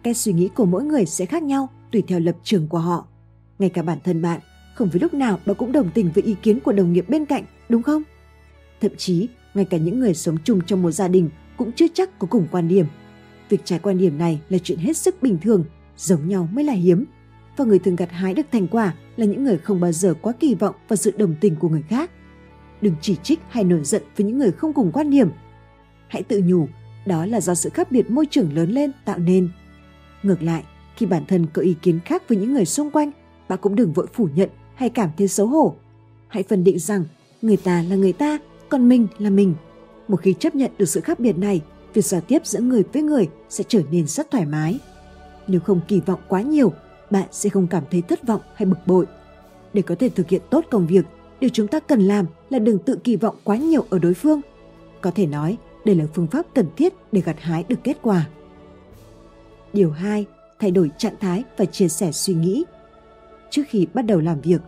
[0.04, 3.08] cái suy nghĩ của mỗi người sẽ khác nhau tùy theo lập trường của họ.
[3.60, 4.40] Ngay cả bản thân bạn,
[4.76, 7.26] không phải lúc nào bạn cũng đồng tình với ý kiến của đồng nghiệp bên
[7.26, 8.04] cạnh, đúng không?
[8.82, 12.20] Thậm chí, ngay cả những người sống chung trong một gia đình cũng chưa chắc
[12.20, 12.86] có cùng quan điểm.
[13.50, 15.64] Việc trái quan điểm này là chuyện hết sức bình thường,
[15.98, 17.06] giống nhau mới là hiếm.
[17.58, 20.34] Và người thường gặt hái được thành quả là những người không bao giờ quá
[20.40, 22.12] kỳ vọng vào sự đồng tình của người khác.
[22.82, 25.30] Đừng chỉ trích hay nổi giận với những người không cùng quan điểm.
[26.08, 26.68] Hãy tự nhủ,
[27.06, 29.50] đó là do sự khác biệt môi trường lớn lên tạo nên.
[30.24, 30.64] Ngược lại,
[30.96, 33.12] khi bản thân có ý kiến khác với những người xung quanh,
[33.50, 35.76] bạn cũng đừng vội phủ nhận hay cảm thấy xấu hổ.
[36.28, 37.04] Hãy phân định rằng
[37.42, 38.38] người ta là người ta,
[38.70, 39.54] còn mình là mình.
[40.08, 41.62] Một khi chấp nhận được sự khác biệt này,
[41.94, 44.80] việc giao tiếp giữa người với người sẽ trở nên rất thoải mái.
[45.48, 46.74] Nếu không kỳ vọng quá nhiều,
[47.12, 49.06] bạn sẽ không cảm thấy thất vọng hay bực bội.
[49.74, 51.06] Để có thể thực hiện tốt công việc,
[51.40, 54.42] điều chúng ta cần làm là đừng tự kỳ vọng quá nhiều ở đối phương.
[55.02, 58.26] Có thể nói, đây là phương pháp cần thiết để gặt hái được kết quả.
[59.74, 60.26] Điều 2.
[60.60, 62.66] Thay đổi trạng thái và chia sẻ suy nghĩ.
[63.50, 64.62] Trước khi bắt đầu làm việc,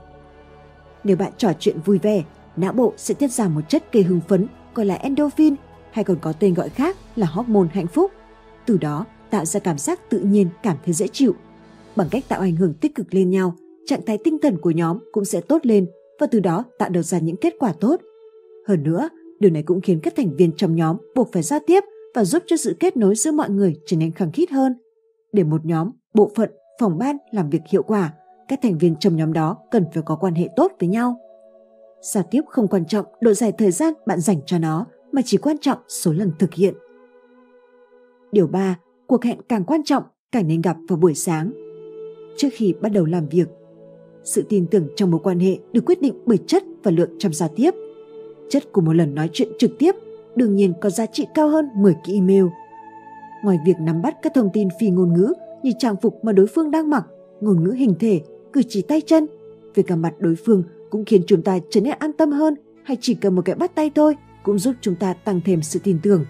[1.04, 2.24] nếu bạn trò chuyện vui vẻ,
[2.56, 5.56] não bộ sẽ tiết ra một chất gây hưng phấn gọi là endorphin
[5.92, 8.12] hay còn có tên gọi khác là hormone hạnh phúc.
[8.66, 11.36] Từ đó tạo ra cảm giác tự nhiên cảm thấy dễ chịu.
[11.96, 15.00] Bằng cách tạo ảnh hưởng tích cực lên nhau, trạng thái tinh thần của nhóm
[15.12, 15.86] cũng sẽ tốt lên
[16.20, 18.02] và từ đó tạo được ra những kết quả tốt.
[18.68, 19.10] Hơn nữa,
[19.40, 21.84] điều này cũng khiến các thành viên trong nhóm buộc phải giao tiếp
[22.16, 24.74] và giúp cho sự kết nối giữa mọi người trở nên khăng khít hơn.
[25.34, 28.14] Để một nhóm, bộ phận, phòng ban làm việc hiệu quả,
[28.48, 31.20] các thành viên trong nhóm đó cần phải có quan hệ tốt với nhau.
[32.02, 35.38] Giao tiếp không quan trọng độ dài thời gian bạn dành cho nó, mà chỉ
[35.38, 36.74] quan trọng số lần thực hiện.
[38.32, 38.80] Điều 3.
[39.08, 41.52] Cuộc hẹn càng quan trọng, càng nên gặp vào buổi sáng.
[42.38, 43.48] Trước khi bắt đầu làm việc,
[44.24, 47.34] sự tin tưởng trong mối quan hệ được quyết định bởi chất và lượng trong
[47.34, 47.72] giao tiếp.
[48.50, 49.96] Chất của một lần nói chuyện trực tiếp
[50.36, 52.46] đương nhiên có giá trị cao hơn 10 cái email.
[53.44, 56.48] Ngoài việc nắm bắt các thông tin phi ngôn ngữ như trang phục mà đối
[56.48, 57.06] phương đang mặc,
[57.42, 58.22] ngôn ngữ hình thể,
[58.54, 59.28] cử chỉ tay chân,
[59.76, 62.98] việc gặp mặt đối phương cũng khiến chúng ta trở nên an tâm hơn hay
[63.02, 66.00] chỉ cần một cái bắt tay thôi cũng giúp chúng ta tăng thêm sự tin
[66.04, 66.26] tưởng.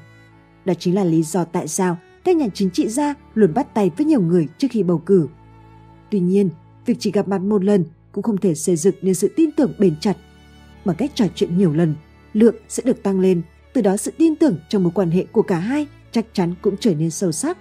[0.65, 3.91] Đó chính là lý do tại sao các nhà chính trị gia luôn bắt tay
[3.97, 5.27] với nhiều người trước khi bầu cử.
[6.11, 6.49] Tuy nhiên,
[6.85, 9.73] việc chỉ gặp mặt một lần cũng không thể xây dựng nên sự tin tưởng
[9.79, 10.17] bền chặt.
[10.85, 11.95] Bằng cách trò chuyện nhiều lần,
[12.33, 13.41] lượng sẽ được tăng lên,
[13.73, 16.75] từ đó sự tin tưởng trong mối quan hệ của cả hai chắc chắn cũng
[16.79, 17.57] trở nên sâu sắc.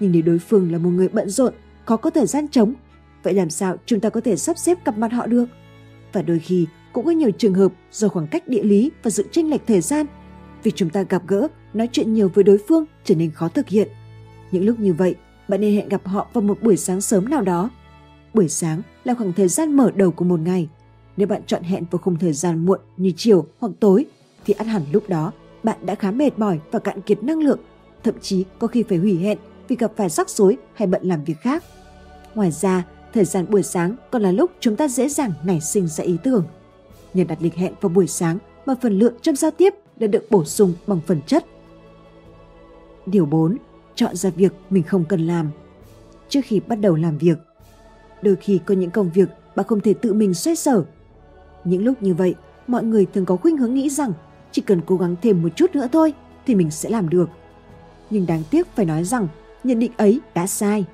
[0.00, 2.74] Nhưng nếu đối phương là một người bận rộn, khó có thời gian trống,
[3.22, 5.46] vậy làm sao chúng ta có thể sắp xếp gặp mặt họ được?
[6.12, 9.28] Và đôi khi cũng có nhiều trường hợp do khoảng cách địa lý và sự
[9.30, 10.06] chênh lệch thời gian,
[10.62, 13.68] việc chúng ta gặp gỡ, nói chuyện nhiều với đối phương trở nên khó thực
[13.68, 13.88] hiện.
[14.50, 15.14] Những lúc như vậy,
[15.48, 17.70] bạn nên hẹn gặp họ vào một buổi sáng sớm nào đó.
[18.34, 20.68] Buổi sáng là khoảng thời gian mở đầu của một ngày.
[21.16, 24.06] Nếu bạn chọn hẹn vào khung thời gian muộn như chiều hoặc tối,
[24.44, 27.58] thì ăn hẳn lúc đó bạn đã khá mệt mỏi và cạn kiệt năng lượng,
[28.04, 29.38] thậm chí có khi phải hủy hẹn
[29.68, 31.64] vì gặp phải rắc rối hay bận làm việc khác.
[32.34, 32.84] Ngoài ra,
[33.14, 36.16] thời gian buổi sáng còn là lúc chúng ta dễ dàng nảy sinh ra ý
[36.24, 36.44] tưởng.
[37.14, 40.26] Nhờ đặt lịch hẹn vào buổi sáng mà phần lượng trong giao tiếp đã được
[40.30, 41.44] bổ sung bằng phần chất.
[43.06, 43.56] Điều 4.
[43.94, 45.50] Chọn ra việc mình không cần làm.
[46.28, 47.38] Trước khi bắt đầu làm việc,
[48.22, 50.84] đôi khi có những công việc bạn không thể tự mình xoay sở.
[51.64, 52.34] Những lúc như vậy,
[52.66, 54.12] mọi người thường có khuynh hướng nghĩ rằng
[54.52, 56.14] chỉ cần cố gắng thêm một chút nữa thôi
[56.46, 57.28] thì mình sẽ làm được.
[58.12, 59.28] Nhưng đáng tiếc phải nói rằng
[59.64, 60.84] nhận định ấy đã sai.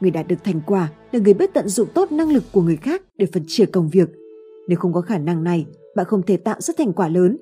[0.00, 2.76] Người đạt được thành quả là người biết tận dụng tốt năng lực của người
[2.76, 4.08] khác để phân chia công việc.
[4.68, 7.36] Nếu không có khả năng này, bạn không thể tạo ra thành quả lớn.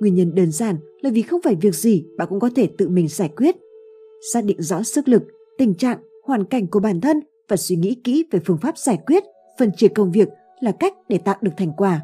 [0.00, 2.88] Nguyên nhân đơn giản là vì không phải việc gì bạn cũng có thể tự
[2.88, 3.56] mình giải quyết.
[4.32, 5.22] Xác định rõ sức lực,
[5.58, 8.98] tình trạng, hoàn cảnh của bản thân và suy nghĩ kỹ về phương pháp giải
[9.06, 9.24] quyết,
[9.58, 10.28] phân chia công việc
[10.60, 12.00] là cách để tạo được thành quả.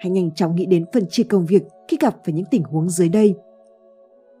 [0.00, 2.90] Hãy nhanh chóng nghĩ đến phân chia công việc khi gặp phải những tình huống
[2.90, 3.34] dưới đây.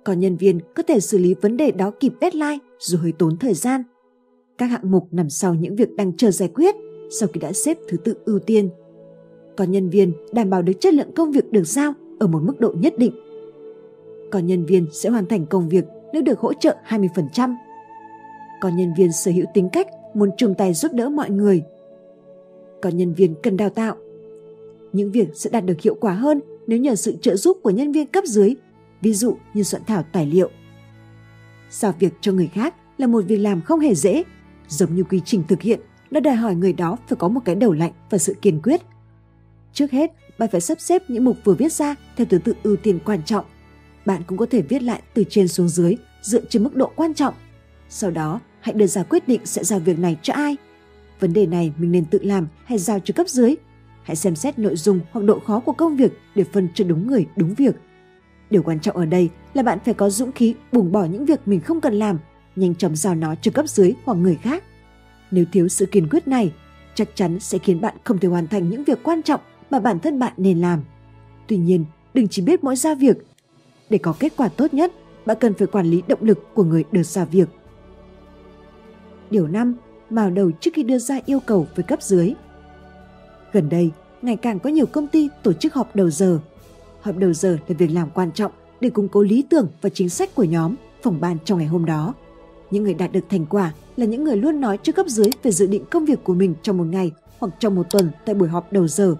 [0.04, 3.36] Còn nhân viên có thể xử lý vấn đề đó kịp deadline dù hơi tốn
[3.36, 3.82] thời gian.
[4.58, 6.74] Các hạng mục nằm sau những việc đang chờ giải quyết
[7.10, 8.70] sau khi đã xếp thứ tự ưu tiên.
[9.56, 12.60] Còn nhân viên đảm bảo được chất lượng công việc được giao ở một mức
[12.60, 13.12] độ nhất định.
[14.30, 17.54] Còn nhân viên sẽ hoàn thành công việc nếu được hỗ trợ 20%.
[18.60, 21.62] Còn nhân viên sở hữu tính cách muốn chung tay giúp đỡ mọi người.
[22.82, 23.96] Còn nhân viên cần đào tạo.
[24.92, 27.92] Những việc sẽ đạt được hiệu quả hơn nếu nhờ sự trợ giúp của nhân
[27.92, 28.54] viên cấp dưới,
[29.02, 30.50] ví dụ như soạn thảo tài liệu.
[31.70, 34.22] Giao việc cho người khác là một việc làm không hề dễ,
[34.68, 37.54] giống như quy trình thực hiện, nó đòi hỏi người đó phải có một cái
[37.54, 38.80] đầu lạnh và sự kiên quyết.
[39.72, 42.76] Trước hết, bạn phải sắp xếp những mục vừa viết ra theo thứ tự ưu
[42.76, 43.44] tiên quan trọng.
[44.06, 47.14] Bạn cũng có thể viết lại từ trên xuống dưới dựa trên mức độ quan
[47.14, 47.34] trọng.
[47.88, 50.56] Sau đó, hãy đưa ra quyết định sẽ giao việc này cho ai.
[51.20, 53.54] Vấn đề này mình nên tự làm hay giao cho cấp dưới.
[54.02, 57.06] Hãy xem xét nội dung hoặc độ khó của công việc để phân cho đúng
[57.06, 57.74] người, đúng việc.
[58.52, 61.40] Điều quan trọng ở đây là bạn phải có dũng khí buông bỏ những việc
[61.46, 62.18] mình không cần làm,
[62.56, 64.64] nhanh chóng giao nó cho cấp dưới hoặc người khác.
[65.30, 66.52] Nếu thiếu sự kiên quyết này,
[66.94, 69.98] chắc chắn sẽ khiến bạn không thể hoàn thành những việc quan trọng mà bản
[69.98, 70.82] thân bạn nên làm.
[71.46, 71.84] Tuy nhiên,
[72.14, 73.16] đừng chỉ biết mỗi ra việc.
[73.90, 74.92] Để có kết quả tốt nhất,
[75.26, 77.48] bạn cần phải quản lý động lực của người được ra việc.
[79.30, 79.74] Điều 5.
[80.10, 82.34] Mào đầu trước khi đưa ra yêu cầu với cấp dưới.
[83.52, 83.90] Gần đây,
[84.22, 86.40] ngày càng có nhiều công ty tổ chức họp đầu giờ.
[87.02, 90.08] Họp đầu giờ là việc làm quan trọng để củng cố lý tưởng và chính
[90.08, 92.14] sách của nhóm, phòng ban trong ngày hôm đó.
[92.70, 95.50] Những người đạt được thành quả là những người luôn nói cho cấp dưới về
[95.50, 98.48] dự định công việc của mình trong một ngày hoặc trong một tuần tại buổi
[98.48, 99.16] họp đầu giờ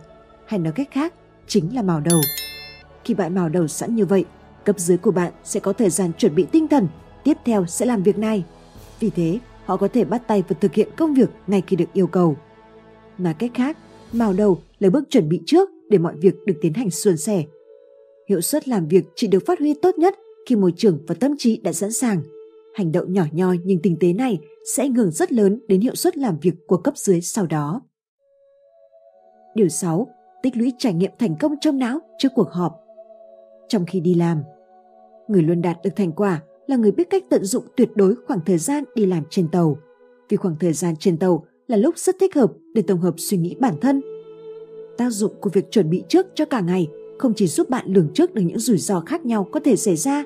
[0.47, 1.15] hay nói cách khác
[1.47, 2.21] chính là màu đầu.
[3.05, 4.25] Khi bạn màu đầu sẵn như vậy,
[4.65, 6.89] cấp dưới của bạn sẽ có thời gian chuẩn bị tinh thần,
[7.25, 8.45] tiếp theo sẽ làm việc này.
[9.01, 11.93] Vì thế, họ có thể bắt tay và thực hiện công việc ngay khi được
[11.93, 12.37] yêu cầu.
[13.19, 13.79] Nói cách khác,
[14.13, 17.45] màu đầu là bước chuẩn bị trước để mọi việc được tiến hành suôn sẻ.
[18.33, 20.15] Hiệu suất làm việc chỉ được phát huy tốt nhất
[20.47, 22.23] khi môi trường và tâm trí đã sẵn sàng.
[22.75, 24.39] Hành động nhỏ nhoi nhưng tinh tế này
[24.75, 27.83] sẽ ảnh hưởng rất lớn đến hiệu suất làm việc của cấp dưới sau đó.
[29.55, 30.09] Điều 6
[30.43, 32.73] tích lũy trải nghiệm thành công trong não trước cuộc họp.
[33.69, 34.43] Trong khi đi làm,
[35.29, 38.41] người luôn đạt được thành quả là người biết cách tận dụng tuyệt đối khoảng
[38.47, 39.79] thời gian đi làm trên tàu.
[40.29, 43.37] Vì khoảng thời gian trên tàu là lúc rất thích hợp để tổng hợp suy
[43.37, 44.03] nghĩ bản thân.
[44.99, 46.89] Tác dụng của việc chuẩn bị trước cho cả ngày
[47.23, 49.97] không chỉ giúp bạn lường trước được những rủi ro khác nhau có thể xảy
[49.97, 50.25] ra.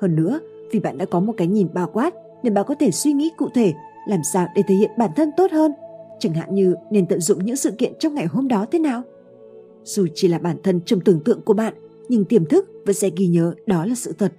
[0.00, 2.90] Hơn nữa, vì bạn đã có một cái nhìn bao quát nên bạn có thể
[2.90, 3.72] suy nghĩ cụ thể
[4.08, 5.72] làm sao để thể hiện bản thân tốt hơn,
[6.18, 9.02] chẳng hạn như nên tận dụng những sự kiện trong ngày hôm đó thế nào.
[9.84, 11.74] Dù chỉ là bản thân trong tưởng tượng của bạn
[12.08, 14.32] nhưng tiềm thức vẫn sẽ ghi nhớ đó là sự thật.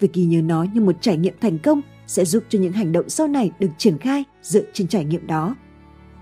[0.00, 2.92] Việc ghi nhớ nó như một trải nghiệm thành công sẽ giúp cho những hành
[2.92, 5.56] động sau này được triển khai dựa trên trải nghiệm đó.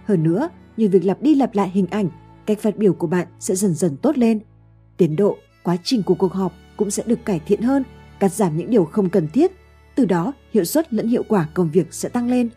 [0.05, 2.09] Hơn nữa như việc lặp đi lặp lại hình ảnh
[2.47, 4.41] cách phát biểu của bạn sẽ dần dần tốt lên
[4.97, 7.83] tiến độ quá trình của cuộc họp cũng sẽ được cải thiện hơn
[8.19, 9.53] cắt giảm những điều không cần thiết
[9.95, 12.49] từ đó hiệu suất lẫn hiệu quả công việc sẽ tăng lên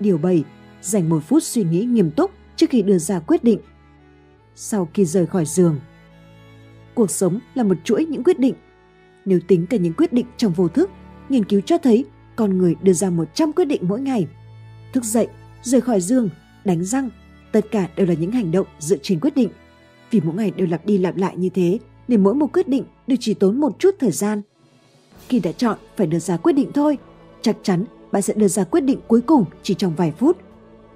[0.00, 0.44] điều 7
[0.82, 3.60] dành một phút suy nghĩ nghiêm túc trước khi đưa ra quyết định
[4.60, 5.80] sau khi rời khỏi giường.
[6.94, 8.54] Cuộc sống là một chuỗi những quyết định.
[9.24, 10.90] Nếu tính cả những quyết định trong vô thức,
[11.28, 12.04] nghiên cứu cho thấy
[12.36, 14.26] con người đưa ra 100 quyết định mỗi ngày.
[14.92, 15.28] Thức dậy,
[15.62, 16.28] rời khỏi giường,
[16.64, 17.10] đánh răng,
[17.52, 19.50] tất cả đều là những hành động dựa trên quyết định.
[20.10, 22.84] Vì mỗi ngày đều lặp đi lặp lại như thế, nên mỗi một quyết định
[23.06, 24.42] đều chỉ tốn một chút thời gian.
[25.28, 26.98] Khi đã chọn phải đưa ra quyết định thôi,
[27.42, 30.36] chắc chắn bạn sẽ đưa ra quyết định cuối cùng chỉ trong vài phút.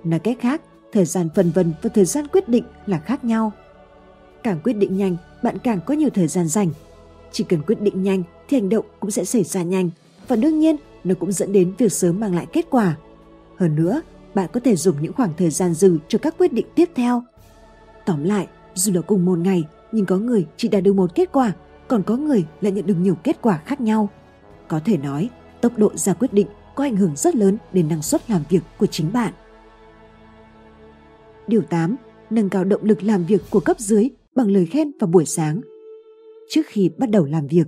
[0.05, 0.61] Nói cách khác,
[0.93, 3.53] thời gian phân vân và thời gian quyết định là khác nhau.
[4.43, 6.71] Càng quyết định nhanh, bạn càng có nhiều thời gian dành.
[7.33, 9.91] Chỉ cần quyết định nhanh thì hành động cũng sẽ xảy ra nhanh
[10.29, 12.97] và đương nhiên nó cũng dẫn đến việc sớm mang lại kết quả.
[13.57, 14.03] Hơn nữa,
[14.35, 17.23] bạn có thể dùng những khoảng thời gian dư cho các quyết định tiếp theo.
[18.07, 21.33] Tóm lại, dù là cùng một ngày, nhưng có người chỉ đạt được một kết
[21.33, 21.53] quả,
[21.89, 24.09] còn có người lại nhận được nhiều kết quả khác nhau.
[24.69, 25.31] Có thể nói,
[25.61, 28.63] tốc độ ra quyết định có ảnh hưởng rất lớn đến năng suất làm việc
[28.79, 29.33] của chính bạn.
[31.47, 31.97] Điều 8.
[32.31, 35.61] Nâng cao động lực làm việc của cấp dưới bằng lời khen vào buổi sáng.
[36.49, 37.67] Trước khi bắt đầu làm việc.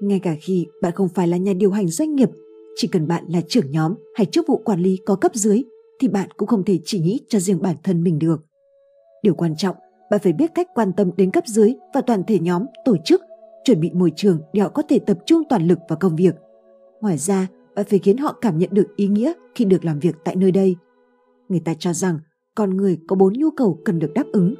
[0.00, 2.28] Ngay cả khi bạn không phải là nhà điều hành doanh nghiệp,
[2.76, 5.62] chỉ cần bạn là trưởng nhóm hay chức vụ quản lý có cấp dưới
[6.00, 8.47] thì bạn cũng không thể chỉ nghĩ cho riêng bản thân mình được.
[9.22, 9.76] Điều quan trọng,
[10.10, 13.22] bạn phải biết cách quan tâm đến cấp dưới và toàn thể nhóm, tổ chức,
[13.64, 16.34] chuẩn bị môi trường để họ có thể tập trung toàn lực vào công việc.
[17.00, 20.16] Ngoài ra, bạn phải khiến họ cảm nhận được ý nghĩa khi được làm việc
[20.24, 20.76] tại nơi đây.
[21.48, 22.18] Người ta cho rằng
[22.54, 24.54] con người có bốn nhu cầu cần được đáp ứng.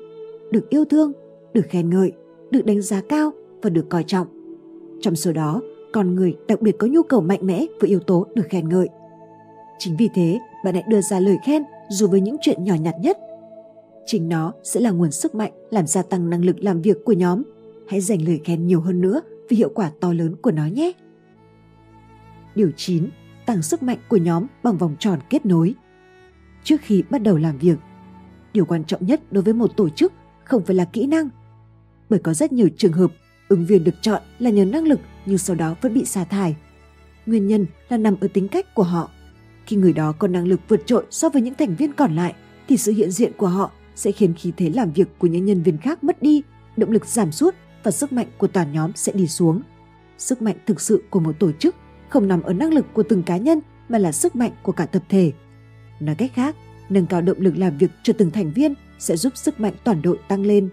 [0.51, 1.13] Được yêu thương,
[1.55, 2.13] được khen ngợi,
[2.51, 4.27] được đánh giá cao và được coi trọng.
[5.01, 5.61] Trong số đó,
[5.93, 8.89] con người đặc biệt có nhu cầu mạnh mẽ với yếu tố được khen ngợi.
[9.79, 12.95] Chính vì thế, bạn hãy đưa ra lời khen dù với những chuyện nhỏ nhặt
[13.01, 13.19] nhất.
[14.11, 17.13] Chính nó sẽ là nguồn sức mạnh làm gia tăng năng lực làm việc của
[17.13, 17.43] nhóm.
[17.89, 20.93] Hãy dành lời khen nhiều hơn nữa vì hiệu quả to lớn của nó nhé.
[22.55, 23.09] Điều 9.
[23.47, 25.75] Tăng sức mạnh của nhóm bằng vòng tròn kết nối.
[26.65, 27.79] Trước khi bắt đầu làm việc,
[28.53, 30.13] điều quan trọng nhất đối với một tổ chức
[30.45, 31.29] không phải là kỹ năng.
[32.09, 33.13] Bởi có rất nhiều trường hợp
[33.49, 36.57] ứng viên được chọn là nhờ năng lực nhưng sau đó vẫn bị sa thải.
[37.27, 39.11] Nguyên nhân là nằm ở tính cách của họ.
[39.67, 42.35] Khi người đó có năng lực vượt trội so với những thành viên còn lại
[42.69, 45.63] thì sự hiện diện của họ sẽ khiến khí thế làm việc của những nhân
[45.63, 46.43] viên khác mất đi,
[46.77, 49.63] động lực giảm sút và sức mạnh của toàn nhóm sẽ đi xuống.
[50.19, 51.75] Sức mạnh thực sự của một tổ chức
[52.09, 54.87] không nằm ở năng lực của từng cá nhân mà là sức mạnh của cả
[54.87, 55.33] tập thể.
[56.01, 56.57] Nói cách khác,
[56.89, 60.03] nâng cao động lực làm việc cho từng thành viên sẽ giúp sức mạnh toàn
[60.03, 60.69] đội tăng lên.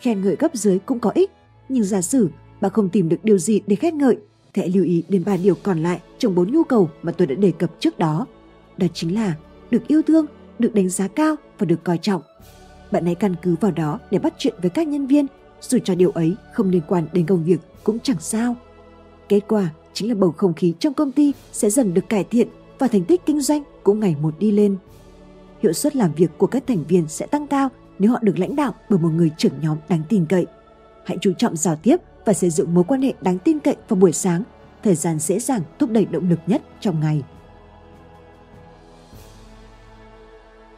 [0.00, 1.30] Khen ngợi cấp dưới cũng có ích,
[1.68, 4.16] nhưng giả sử bạn không tìm được điều gì để khen ngợi,
[4.54, 7.26] thì hãy lưu ý đến ba điều còn lại trong bốn nhu cầu mà tôi
[7.26, 8.26] đã đề cập trước đó.
[8.76, 9.34] Đó chính là
[9.70, 10.26] được yêu thương,
[10.58, 12.22] được đánh giá cao và được coi trọng.
[12.92, 15.26] Bạn hãy căn cứ vào đó để bắt chuyện với các nhân viên,
[15.60, 18.56] dù cho điều ấy không liên quan đến công việc cũng chẳng sao.
[19.28, 22.48] Kết quả chính là bầu không khí trong công ty sẽ dần được cải thiện
[22.78, 24.76] và thành tích kinh doanh cũng ngày một đi lên.
[25.62, 28.56] Hiệu suất làm việc của các thành viên sẽ tăng cao nếu họ được lãnh
[28.56, 30.46] đạo bởi một người trưởng nhóm đáng tin cậy.
[31.04, 34.00] Hãy chú trọng giao tiếp và xây dựng mối quan hệ đáng tin cậy vào
[34.00, 34.42] buổi sáng,
[34.82, 37.22] thời gian dễ dàng thúc đẩy động lực nhất trong ngày.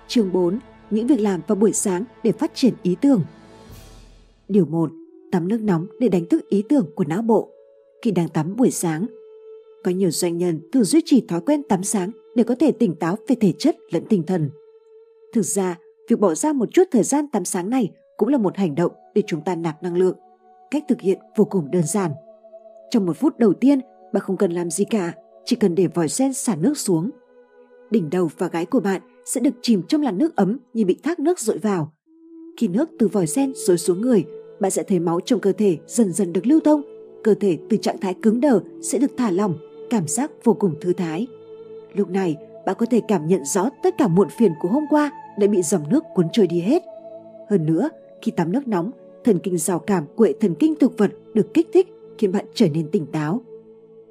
[0.09, 0.59] Chương 4.
[0.95, 3.23] Những việc làm vào buổi sáng để phát triển ý tưởng.
[4.49, 4.91] Điều 1.
[5.33, 7.51] Tắm nước nóng để đánh thức ý tưởng của não bộ
[8.03, 9.07] khi đang tắm buổi sáng.
[9.85, 12.95] Có nhiều doanh nhân thường duy trì thói quen tắm sáng để có thể tỉnh
[12.95, 14.51] táo về thể chất lẫn tinh thần.
[15.33, 15.79] Thực ra,
[16.09, 18.93] việc bỏ ra một chút thời gian tắm sáng này cũng là một hành động
[19.15, 20.17] để chúng ta nạp năng lượng.
[20.71, 22.11] Cách thực hiện vô cùng đơn giản.
[22.91, 23.81] Trong một phút đầu tiên,
[24.13, 25.13] bạn không cần làm gì cả,
[25.45, 27.11] chỉ cần để vòi sen xả nước xuống.
[27.91, 30.99] Đỉnh đầu và gái của bạn sẽ được chìm trong làn nước ấm như bị
[31.03, 31.93] thác nước dội vào.
[32.57, 34.25] Khi nước từ vòi sen rơi xuống người,
[34.61, 36.83] bạn sẽ thấy máu trong cơ thể dần dần được lưu thông
[37.25, 39.55] cơ thể từ trạng thái cứng đờ sẽ được thả lỏng,
[39.91, 41.27] cảm giác vô cùng thư thái.
[41.95, 45.11] Lúc này, bạn có thể cảm nhận rõ tất cả muộn phiền của hôm qua
[45.39, 46.83] đã bị dòng nước cuốn trôi đi hết.
[47.51, 47.89] Hơn nữa,
[48.23, 48.91] khi tắm nước nóng,
[49.25, 52.47] thần kinh rào cảm của hệ thần kinh thực vật được kích thích khiến bạn
[52.55, 53.41] trở nên tỉnh táo.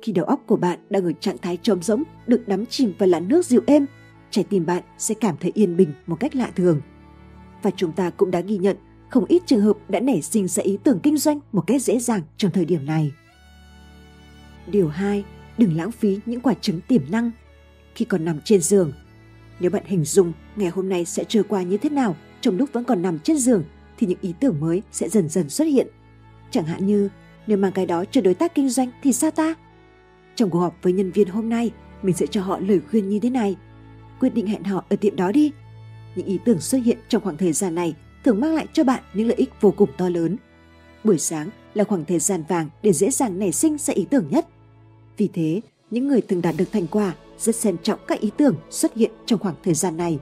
[0.01, 3.09] Khi đầu óc của bạn đang ở trạng thái trống rỗng, được đắm chìm vào
[3.09, 3.85] làn nước dịu êm,
[4.33, 6.81] trái tim bạn sẽ cảm thấy yên bình một cách lạ thường.
[7.61, 8.77] Và chúng ta cũng đã ghi nhận
[9.09, 11.99] không ít trường hợp đã nảy sinh ra ý tưởng kinh doanh một cách dễ
[11.99, 13.11] dàng trong thời điểm này.
[14.67, 15.23] Điều 2.
[15.57, 17.31] Đừng lãng phí những quả trứng tiềm năng
[17.95, 18.93] khi còn nằm trên giường.
[19.59, 22.69] Nếu bạn hình dung ngày hôm nay sẽ trôi qua như thế nào trong lúc
[22.73, 23.63] vẫn còn nằm trên giường
[23.97, 25.87] thì những ý tưởng mới sẽ dần dần xuất hiện.
[26.51, 27.09] Chẳng hạn như
[27.47, 29.53] nếu mang cái đó cho đối tác kinh doanh thì sao ta?
[30.35, 33.19] Trong cuộc họp với nhân viên hôm nay, mình sẽ cho họ lời khuyên như
[33.19, 33.55] thế này.
[34.23, 35.51] Quyết định hẹn họ ở tiệm đó đi.
[36.15, 39.03] Những ý tưởng xuất hiện trong khoảng thời gian này thường mang lại cho bạn
[39.13, 40.37] những lợi ích vô cùng to lớn.
[41.03, 44.25] Buổi sáng là khoảng thời gian vàng để dễ dàng nảy sinh ra ý tưởng
[44.29, 44.47] nhất.
[45.17, 48.55] Vì thế, những người từng đạt được thành quả rất xem trọng các ý tưởng
[48.69, 50.19] xuất hiện trong khoảng thời gian này.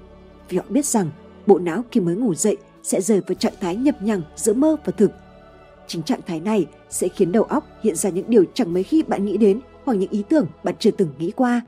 [0.49, 1.11] Vì họ biết rằng
[1.47, 4.75] bộ não khi mới ngủ dậy sẽ rời vào trạng thái nhập nhằng giữa mơ
[4.85, 5.11] và thực.
[5.87, 9.03] Chính trạng thái này sẽ khiến đầu óc hiện ra những điều chẳng mấy khi
[9.03, 11.61] bạn nghĩ đến hoặc những ý tưởng bạn chưa từng nghĩ qua.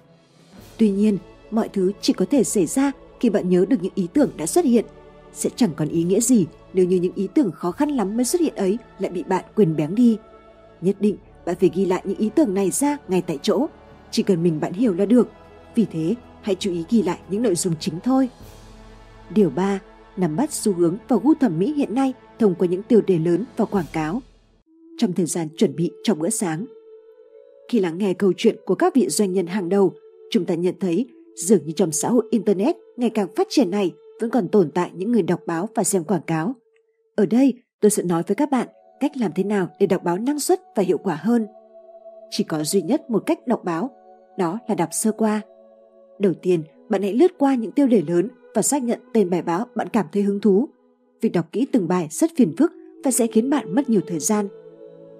[0.77, 1.17] Tuy nhiên,
[1.55, 4.45] mọi thứ chỉ có thể xảy ra khi bạn nhớ được những ý tưởng đã
[4.45, 4.85] xuất hiện
[5.33, 8.25] sẽ chẳng còn ý nghĩa gì nếu như những ý tưởng khó khăn lắm mới
[8.25, 10.17] xuất hiện ấy lại bị bạn quên bén đi.
[10.81, 13.67] Nhất định bạn phải ghi lại những ý tưởng này ra ngay tại chỗ,
[14.11, 15.27] chỉ cần mình bạn hiểu là được.
[15.75, 18.29] Vì thế, hãy chú ý ghi lại những nội dung chính thôi.
[19.29, 19.79] Điều 3.
[20.17, 23.19] Nắm bắt xu hướng và gu thẩm mỹ hiện nay thông qua những tiêu đề
[23.19, 24.21] lớn và quảng cáo.
[24.97, 26.65] Trong thời gian chuẩn bị cho bữa sáng.
[27.69, 29.93] Khi lắng nghe câu chuyện của các vị doanh nhân hàng đầu,
[30.31, 33.91] chúng ta nhận thấy dường như trong xã hội Internet ngày càng phát triển này
[34.21, 36.53] vẫn còn tồn tại những người đọc báo và xem quảng cáo.
[37.15, 38.67] Ở đây, tôi sẽ nói với các bạn
[38.99, 41.47] cách làm thế nào để đọc báo năng suất và hiệu quả hơn.
[42.29, 43.89] Chỉ có duy nhất một cách đọc báo,
[44.37, 45.41] đó là đọc sơ qua.
[46.19, 49.41] Đầu tiên, bạn hãy lướt qua những tiêu đề lớn và xác nhận tên bài
[49.41, 50.69] báo bạn cảm thấy hứng thú.
[51.21, 52.71] Việc đọc kỹ từng bài rất phiền phức
[53.03, 54.47] và sẽ khiến bạn mất nhiều thời gian.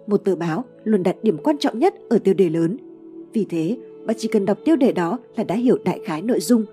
[0.07, 2.77] Một tờ báo luôn đặt điểm quan trọng nhất ở tiêu đề lớn.
[3.33, 6.39] Vì thế, bạn chỉ cần đọc tiêu đề đó là đã hiểu đại khái nội
[6.39, 6.65] dung.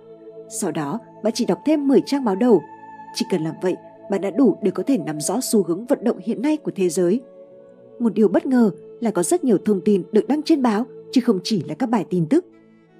[0.60, 2.62] Sau đó, bạn chỉ đọc thêm 10 trang báo đầu.
[3.14, 3.76] Chỉ cần làm vậy,
[4.10, 6.72] bạn đã đủ để có thể nắm rõ xu hướng vận động hiện nay của
[6.76, 7.20] thế giới.
[7.98, 8.70] Một điều bất ngờ
[9.00, 11.88] là có rất nhiều thông tin được đăng trên báo chứ không chỉ là các
[11.88, 12.44] bài tin tức.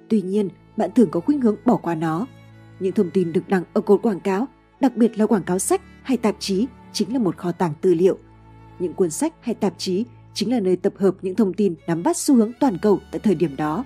[0.09, 2.27] Tuy nhiên, bạn thường có khuynh hướng bỏ qua nó.
[2.79, 4.47] Những thông tin được đăng ở cột quảng cáo,
[4.79, 7.93] đặc biệt là quảng cáo sách hay tạp chí, chính là một kho tàng tư
[7.93, 8.17] liệu.
[8.79, 12.03] Những cuốn sách hay tạp chí chính là nơi tập hợp những thông tin nắm
[12.03, 13.85] bắt xu hướng toàn cầu tại thời điểm đó.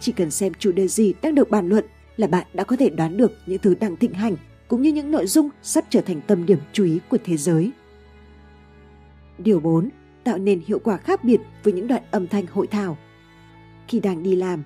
[0.00, 1.84] Chỉ cần xem chủ đề gì đang được bàn luận
[2.16, 4.36] là bạn đã có thể đoán được những thứ đang thịnh hành
[4.68, 7.70] cũng như những nội dung sắp trở thành tâm điểm chú ý của thế giới.
[9.38, 9.88] Điều 4.
[10.24, 12.98] Tạo nên hiệu quả khác biệt với những đoạn âm thanh hội thảo.
[13.88, 14.62] Khi đang đi làm,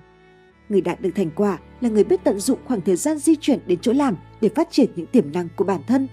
[0.69, 3.59] người đạt được thành quả là người biết tận dụng khoảng thời gian di chuyển
[3.67, 6.07] đến chỗ làm để phát triển những tiềm năng của bản thân.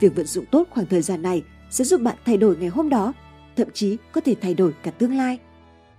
[0.00, 2.88] Việc vận dụng tốt khoảng thời gian này sẽ giúp bạn thay đổi ngày hôm
[2.88, 3.12] đó,
[3.56, 5.38] thậm chí có thể thay đổi cả tương lai.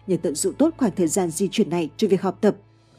[0.08, 2.56] Nhờ tận dụng tốt khoảng thời gian di chuyển này cho việc học tập,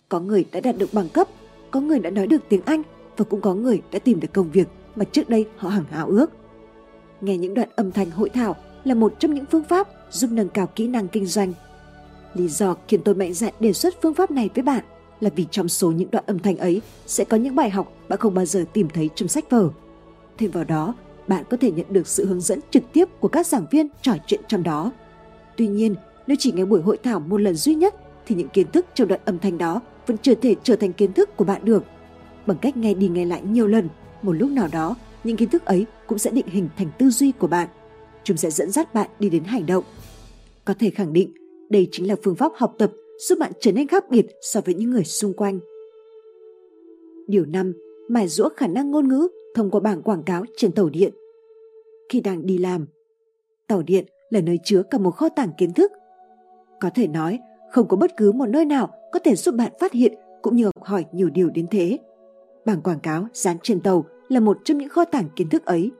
[0.09, 1.28] có người đã đạt được bằng cấp,
[1.70, 2.82] có người đã nói được tiếng Anh
[3.16, 6.06] và cũng có người đã tìm được công việc mà trước đây họ hằng ảo
[6.09, 6.30] ước.
[7.20, 10.48] Nghe những đoạn âm thanh hội thảo là một trong những phương pháp giúp nâng
[10.48, 11.52] cao kỹ năng kinh doanh.
[12.34, 14.84] Lý do khiến tôi mạnh dạn đề xuất phương pháp này với bạn
[15.20, 18.18] là vì trong số những đoạn âm thanh ấy sẽ có những bài học bạn
[18.18, 19.68] không bao giờ tìm thấy trong sách vở.
[20.38, 20.94] Thêm vào đó,
[21.28, 24.12] bạn có thể nhận được sự hướng dẫn trực tiếp của các giảng viên trò
[24.26, 24.92] chuyện trong đó.
[25.56, 25.94] Tuy nhiên,
[26.28, 27.94] nếu chỉ nghe buổi hội thảo một lần duy nhất
[28.26, 31.12] thì những kiến thức trong đoạn âm thanh đó vẫn chưa thể trở thành kiến
[31.12, 31.84] thức của bạn được.
[32.46, 33.88] Bằng cách nghe đi nghe lại nhiều lần,
[34.22, 37.32] một lúc nào đó, những kiến thức ấy cũng sẽ định hình thành tư duy
[37.32, 37.68] của bạn.
[38.24, 39.84] Chúng sẽ dẫn dắt bạn đi đến hành động.
[40.64, 41.32] Có thể khẳng định,
[41.70, 44.74] đây chính là phương pháp học tập giúp bạn trở nên khác biệt so với
[44.74, 45.60] những người xung quanh.
[47.26, 47.72] Điều 5.
[48.08, 51.12] Mài rũa khả năng ngôn ngữ thông qua bảng quảng cáo trên tàu điện.
[52.08, 52.86] Khi đang đi làm,
[53.66, 55.92] tàu điện là nơi chứa cả một kho tàng kiến thức.
[56.80, 57.38] Có thể nói,
[57.70, 60.64] không có bất cứ một nơi nào có thể giúp bạn phát hiện cũng như
[60.64, 61.98] học hỏi nhiều điều đến thế.
[62.64, 65.90] Bảng quảng cáo dán trên tàu là một trong những kho tàng kiến thức ấy.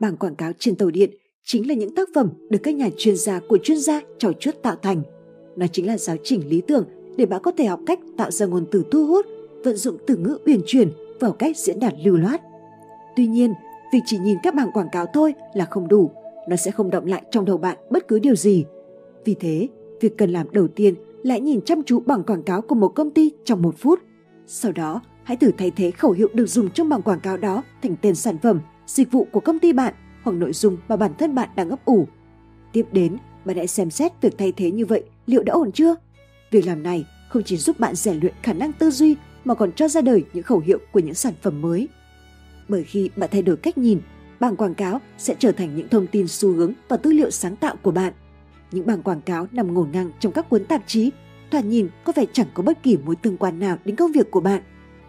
[0.00, 1.10] Bảng quảng cáo trên tàu điện
[1.44, 4.54] chính là những tác phẩm được các nhà chuyên gia của chuyên gia trò chuốt
[4.62, 5.02] tạo thành.
[5.56, 6.84] Nó chính là giáo trình lý tưởng
[7.16, 9.26] để bạn có thể học cách tạo ra ngôn từ thu hút,
[9.64, 10.90] vận dụng từ ngữ uyển chuyển
[11.20, 12.40] vào cách diễn đạt lưu loát.
[13.16, 13.54] Tuy nhiên,
[13.92, 16.10] việc chỉ nhìn các bảng quảng cáo thôi là không đủ,
[16.48, 18.64] nó sẽ không động lại trong đầu bạn bất cứ điều gì.
[19.24, 19.68] Vì thế,
[20.00, 23.10] việc cần làm đầu tiên là nhìn chăm chú bảng quảng cáo của một công
[23.10, 24.00] ty trong một phút.
[24.46, 27.62] Sau đó, hãy thử thay thế khẩu hiệu được dùng trong bảng quảng cáo đó
[27.82, 31.12] thành tên sản phẩm, dịch vụ của công ty bạn hoặc nội dung mà bản
[31.18, 32.06] thân bạn đang ấp ủ.
[32.72, 35.94] Tiếp đến, bạn hãy xem xét việc thay thế như vậy liệu đã ổn chưa?
[36.50, 39.72] Việc làm này không chỉ giúp bạn rèn luyện khả năng tư duy mà còn
[39.72, 41.88] cho ra đời những khẩu hiệu của những sản phẩm mới.
[42.68, 44.00] Bởi khi bạn thay đổi cách nhìn,
[44.40, 47.56] bảng quảng cáo sẽ trở thành những thông tin xu hướng và tư liệu sáng
[47.56, 48.12] tạo của bạn.
[48.72, 51.10] Những bảng quảng cáo nằm ngổn ngang trong các cuốn tạp chí,
[51.50, 54.30] thoạt nhìn có vẻ chẳng có bất kỳ mối tương quan nào đến công việc
[54.30, 54.62] của bạn,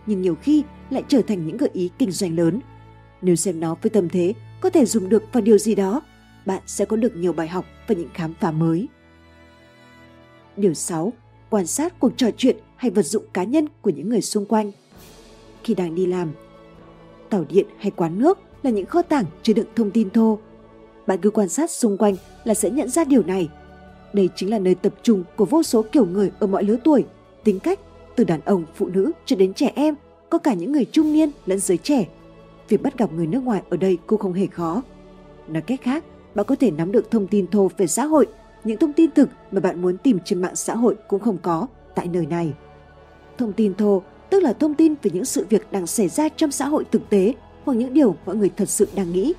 [0.05, 2.59] nhưng nhiều khi lại trở thành những gợi ý kinh doanh lớn.
[3.21, 6.01] Nếu xem nó với tâm thế có thể dùng được vào điều gì đó,
[6.45, 8.87] bạn sẽ có được nhiều bài học và những khám phá mới.
[10.57, 11.13] Điều 6.
[11.49, 14.71] Quan sát cuộc trò chuyện hay vật dụng cá nhân của những người xung quanh.
[15.63, 16.31] Khi đang đi làm,
[17.29, 20.39] tàu điện hay quán nước là những kho tàng chứa đựng thông tin thô.
[21.07, 23.49] Bạn cứ quan sát xung quanh là sẽ nhận ra điều này.
[24.13, 27.05] Đây chính là nơi tập trung của vô số kiểu người ở mọi lứa tuổi,
[27.43, 27.79] tính cách,
[28.15, 29.95] từ đàn ông, phụ nữ cho đến trẻ em,
[30.29, 32.07] có cả những người trung niên lẫn giới trẻ.
[32.69, 34.81] Việc bắt gặp người nước ngoài ở đây cũng không hề khó.
[35.47, 36.03] Nói cách khác,
[36.35, 38.27] bạn có thể nắm được thông tin thô về xã hội,
[38.63, 41.67] những thông tin thực mà bạn muốn tìm trên mạng xã hội cũng không có
[41.95, 42.53] tại nơi này.
[43.37, 46.51] Thông tin thô tức là thông tin về những sự việc đang xảy ra trong
[46.51, 47.33] xã hội thực tế
[47.65, 49.33] hoặc những điều mọi người thật sự đang nghĩ.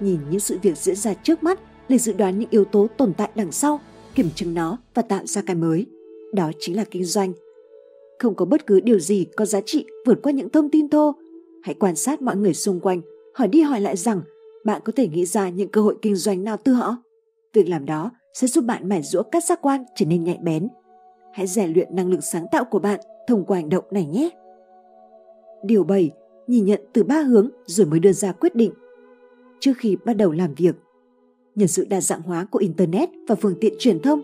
[0.00, 3.14] Nhìn những sự việc diễn ra trước mắt để dự đoán những yếu tố tồn
[3.14, 3.80] tại đằng sau,
[4.14, 5.86] kiểm chứng nó và tạo ra cái mới.
[6.34, 7.32] Đó chính là kinh doanh.
[8.18, 11.14] Không có bất cứ điều gì có giá trị vượt qua những thông tin thô.
[11.62, 13.00] Hãy quan sát mọi người xung quanh,
[13.34, 14.22] hỏi đi hỏi lại rằng
[14.64, 16.96] bạn có thể nghĩ ra những cơ hội kinh doanh nào từ họ.
[17.52, 20.68] Việc làm đó sẽ giúp bạn mải rũa các giác quan trở nên nhạy bén.
[21.32, 24.30] Hãy rèn luyện năng lực sáng tạo của bạn thông qua hành động này nhé.
[25.64, 26.10] Điều 7.
[26.46, 28.72] Nhìn nhận từ ba hướng rồi mới đưa ra quyết định.
[29.64, 30.76] Trước khi bắt đầu làm việc,
[31.54, 34.22] nhờ sự đa dạng hóa của Internet và phương tiện truyền thông,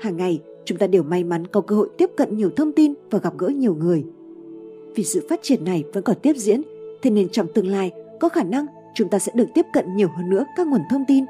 [0.00, 2.94] hàng ngày chúng ta đều may mắn có cơ hội tiếp cận nhiều thông tin
[3.10, 4.04] và gặp gỡ nhiều người.
[4.94, 6.62] Vì sự phát triển này vẫn còn tiếp diễn,
[7.02, 7.90] thế nên trong tương lai
[8.20, 11.04] có khả năng chúng ta sẽ được tiếp cận nhiều hơn nữa các nguồn thông
[11.08, 11.24] tin.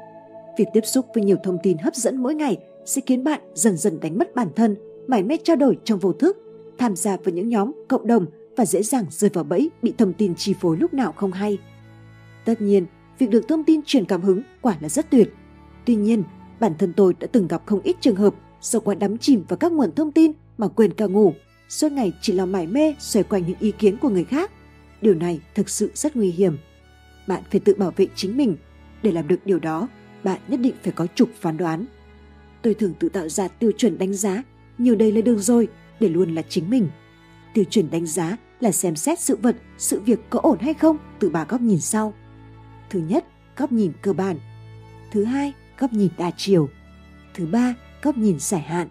[0.57, 3.77] Việc tiếp xúc với nhiều thông tin hấp dẫn mỗi ngày sẽ khiến bạn dần
[3.77, 4.75] dần đánh mất bản thân,
[5.07, 6.37] mải mê trao đổi trong vô thức
[6.77, 8.25] tham gia vào những nhóm, cộng đồng
[8.57, 11.57] và dễ dàng rơi vào bẫy bị thông tin chi phối lúc nào không hay.
[12.45, 12.85] Tất nhiên,
[13.19, 15.33] việc được thông tin truyền cảm hứng quả là rất tuyệt.
[15.85, 16.23] Tuy nhiên,
[16.59, 19.57] bản thân tôi đã từng gặp không ít trường hợp do quá đắm chìm vào
[19.57, 21.33] các nguồn thông tin mà quên cả ngủ,
[21.69, 24.51] suốt ngày chỉ là mải mê xoay quanh những ý kiến của người khác.
[25.01, 26.57] Điều này thực sự rất nguy hiểm.
[27.27, 28.55] Bạn phải tự bảo vệ chính mình.
[29.03, 29.87] Để làm được điều đó,
[30.23, 31.85] bạn nhất định phải có trục phán đoán.
[32.61, 34.43] Tôi thường tự tạo ra tiêu chuẩn đánh giá,
[34.77, 35.67] nhiều đây là được rồi,
[35.99, 36.87] để luôn là chính mình.
[37.53, 40.97] tiêu chuẩn đánh giá là xem xét sự vật, sự việc có ổn hay không
[41.19, 42.13] từ ba góc nhìn sau.
[42.93, 43.25] Thứ nhất,
[43.57, 44.37] góc nhìn cơ bản.
[45.11, 46.69] Thứ hai, góc nhìn đa chiều.
[47.33, 48.87] Thứ ba, góc nhìn dài hạn.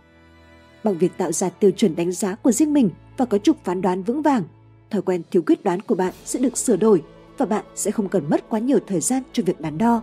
[0.85, 3.83] Bằng việc tạo ra tiêu chuẩn đánh giá của riêng mình và có trục phán
[3.83, 4.45] đoán vững vàng,
[4.91, 7.03] thói quen thiếu quyết đoán của bạn sẽ được sửa đổi
[7.39, 10.03] và bạn sẽ không cần mất quá nhiều thời gian cho việc đắn đo.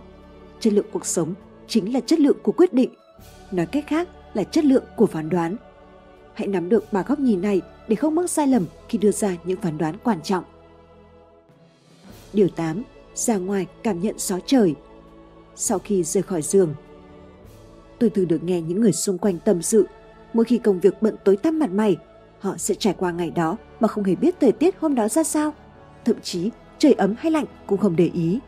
[0.60, 1.34] Chất lượng cuộc sống
[1.68, 2.94] chính là chất lượng của quyết định.
[3.50, 5.56] Nói cách khác là chất lượng của phán đoán.
[6.34, 9.36] Hãy nắm được ba góc nhìn này để không mắc sai lầm khi đưa ra
[9.44, 10.44] những phán đoán quan trọng.
[12.32, 12.82] Điều 8.
[13.14, 14.74] Ra ngoài cảm nhận gió trời.
[15.54, 16.74] Sau khi rời khỏi giường,
[17.98, 19.86] tôi thường được nghe những người xung quanh tâm sự.
[20.32, 21.96] Mỗi khi công việc bận tối tăm mặt mày,
[22.38, 25.22] họ sẽ trải qua ngày đó mà không hề biết thời tiết hôm đó ra
[25.22, 25.54] sao.
[26.04, 28.38] Thậm chí trời ấm hay lạnh cũng không để ý.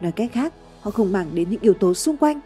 [0.00, 2.40] Nói cách khác, họ không màng đến những yếu tố xung quanh.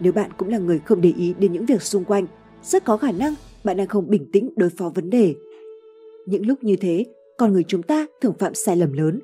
[0.00, 2.26] Nếu bạn cũng là người không để ý đến những việc xung quanh,
[2.62, 3.34] rất có khả năng
[3.64, 5.34] bạn đang không bình tĩnh đối phó vấn đề.
[6.26, 7.04] Những lúc như thế,
[7.38, 9.20] con người chúng ta thường phạm sai lầm lớn.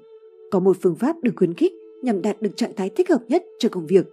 [0.51, 1.73] Có một phương pháp được khuyến khích
[2.03, 4.07] nhằm đạt được trạng thái thích hợp nhất cho công việc.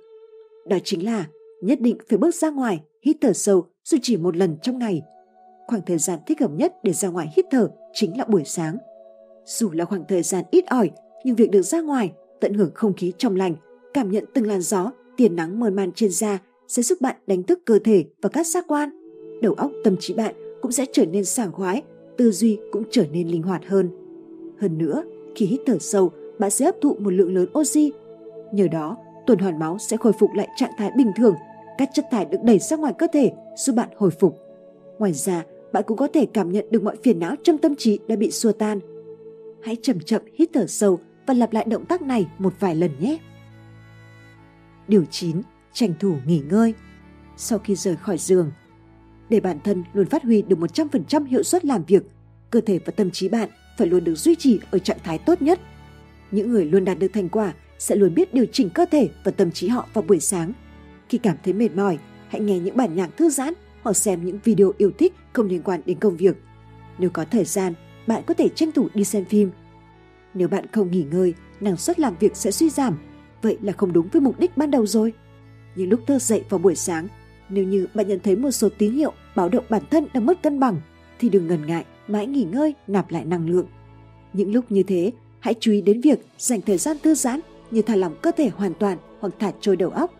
[0.67, 1.27] Đó chính là
[1.61, 5.01] nhất định phải bước ra ngoài, hít thở sâu dù chỉ một lần trong ngày.
[5.67, 8.77] Khoảng thời gian thích hợp nhất để ra ngoài hít thở chính là buổi sáng.
[9.45, 10.91] Dù là khoảng thời gian ít ỏi,
[11.23, 12.11] nhưng việc được ra ngoài,
[12.41, 13.55] tận hưởng không khí trong lành,
[13.93, 17.43] cảm nhận từng làn gió, tiền nắng mơn man trên da sẽ giúp bạn đánh
[17.43, 18.89] thức cơ thể và các giác quan.
[19.41, 21.81] Đầu óc tâm trí bạn cũng sẽ trở nên sảng khoái,
[22.17, 23.89] tư duy cũng trở nên linh hoạt hơn.
[24.59, 25.03] Hơn nữa,
[25.35, 27.91] khi hít thở sâu, bạn sẽ hấp thụ một lượng lớn oxy.
[28.51, 31.35] Nhờ đó, tuần hoàn máu sẽ khôi phục lại trạng thái bình thường,
[31.77, 34.39] các chất thải được đẩy ra ngoài cơ thể giúp bạn hồi phục.
[34.99, 37.99] Ngoài ra, bạn cũng có thể cảm nhận được mọi phiền não trong tâm trí
[38.07, 38.79] đã bị xua tan.
[39.63, 42.91] Hãy chậm chậm hít thở sâu và lặp lại động tác này một vài lần
[42.99, 43.17] nhé.
[44.87, 45.41] Điều 9.
[45.73, 46.73] Tranh thủ nghỉ ngơi.
[47.37, 48.51] Sau khi rời khỏi giường,
[49.29, 52.03] để bản thân luôn phát huy được 100% hiệu suất làm việc,
[52.49, 55.41] cơ thể và tâm trí bạn phải luôn được duy trì ở trạng thái tốt
[55.41, 55.59] nhất.
[56.35, 59.31] Những người luôn đạt được thành quả sẽ luôn biết điều chỉnh cơ thể và
[59.31, 60.53] tâm trí họ vào buổi sáng.
[61.09, 64.39] Khi cảm thấy mệt mỏi, hãy nghe những bản nhạc thư giãn hoặc xem những
[64.43, 66.35] video yêu thích không liên quan đến công việc.
[66.97, 67.73] Nếu có thời gian,
[68.07, 69.51] bạn có thể tranh thủ đi xem phim.
[70.33, 72.97] Nếu bạn không nghỉ ngơi, năng suất làm việc sẽ suy giảm.
[73.41, 75.13] Vậy là không đúng với mục đích ban đầu rồi.
[75.75, 77.07] Những lúc thức dậy vào buổi sáng,
[77.49, 80.43] nếu như bạn nhận thấy một số tín hiệu báo động bản thân đang mất
[80.43, 80.81] cân bằng,
[81.19, 83.67] thì đừng ngần ngại, mãi nghỉ ngơi, nạp lại năng lượng.
[84.33, 85.11] Những lúc như thế,
[85.45, 87.39] hãy chú ý đến việc dành thời gian thư giãn
[87.71, 90.11] như thả lỏng cơ thể hoàn toàn hoặc thả trôi đầu óc.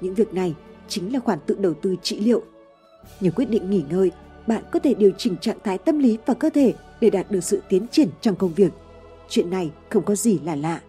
[0.00, 0.54] Những việc này
[0.88, 2.42] chính là khoản tự đầu tư trị liệu.
[3.20, 4.10] Nhờ quyết định nghỉ ngơi,
[4.46, 7.44] bạn có thể điều chỉnh trạng thái tâm lý và cơ thể để đạt được
[7.44, 8.72] sự tiến triển trong công việc.
[9.28, 10.80] Chuyện này không có gì là lạ.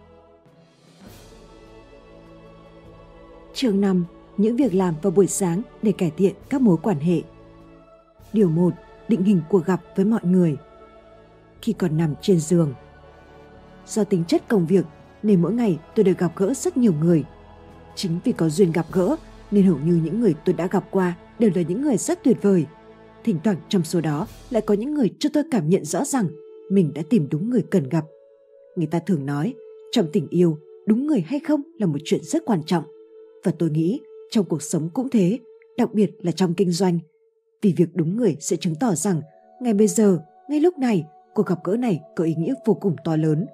[3.54, 4.04] Chương 5.
[4.36, 7.22] Những việc làm vào buổi sáng để cải thiện các mối quan hệ.
[8.32, 8.72] Điều 1.
[9.08, 10.56] Định hình cuộc gặp với mọi người.
[11.62, 12.74] Khi còn nằm trên giường.
[13.86, 14.84] Do tính chất công việc
[15.22, 17.24] nên mỗi ngày tôi đều gặp gỡ rất nhiều người.
[17.94, 19.16] Chính vì có duyên gặp gỡ
[19.50, 22.36] nên hầu như những người tôi đã gặp qua đều là những người rất tuyệt
[22.42, 22.66] vời.
[23.24, 26.28] Thỉnh thoảng trong số đó lại có những người cho tôi cảm nhận rõ rằng
[26.70, 28.04] mình đã tìm đúng người cần gặp.
[28.76, 29.54] Người ta thường nói,
[29.92, 32.84] trong tình yêu, đúng người hay không là một chuyện rất quan trọng.
[33.44, 34.00] Và tôi nghĩ
[34.30, 35.38] trong cuộc sống cũng thế,
[35.76, 36.98] đặc biệt là trong kinh doanh.
[37.62, 39.20] Vì việc đúng người sẽ chứng tỏ rằng
[39.60, 40.18] ngay bây giờ,
[40.48, 41.04] ngay lúc này,
[41.34, 43.46] cuộc gặp gỡ này có ý nghĩa vô cùng to lớn.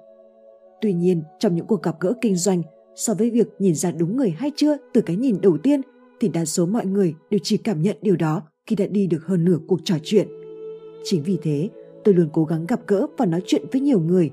[0.81, 2.61] Tuy nhiên, trong những cuộc gặp gỡ kinh doanh,
[2.95, 5.81] so với việc nhìn ra đúng người hay chưa từ cái nhìn đầu tiên,
[6.19, 9.25] thì đa số mọi người đều chỉ cảm nhận điều đó khi đã đi được
[9.25, 10.27] hơn nửa cuộc trò chuyện.
[11.03, 11.69] Chính vì thế,
[12.03, 14.31] tôi luôn cố gắng gặp gỡ và nói chuyện với nhiều người.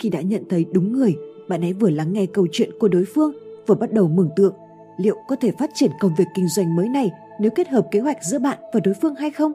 [0.00, 1.14] Khi đã nhận thấy đúng người,
[1.48, 3.32] bạn ấy vừa lắng nghe câu chuyện của đối phương,
[3.66, 4.54] vừa bắt đầu mường tượng
[4.96, 8.00] liệu có thể phát triển công việc kinh doanh mới này nếu kết hợp kế
[8.00, 9.52] hoạch giữa bạn và đối phương hay không.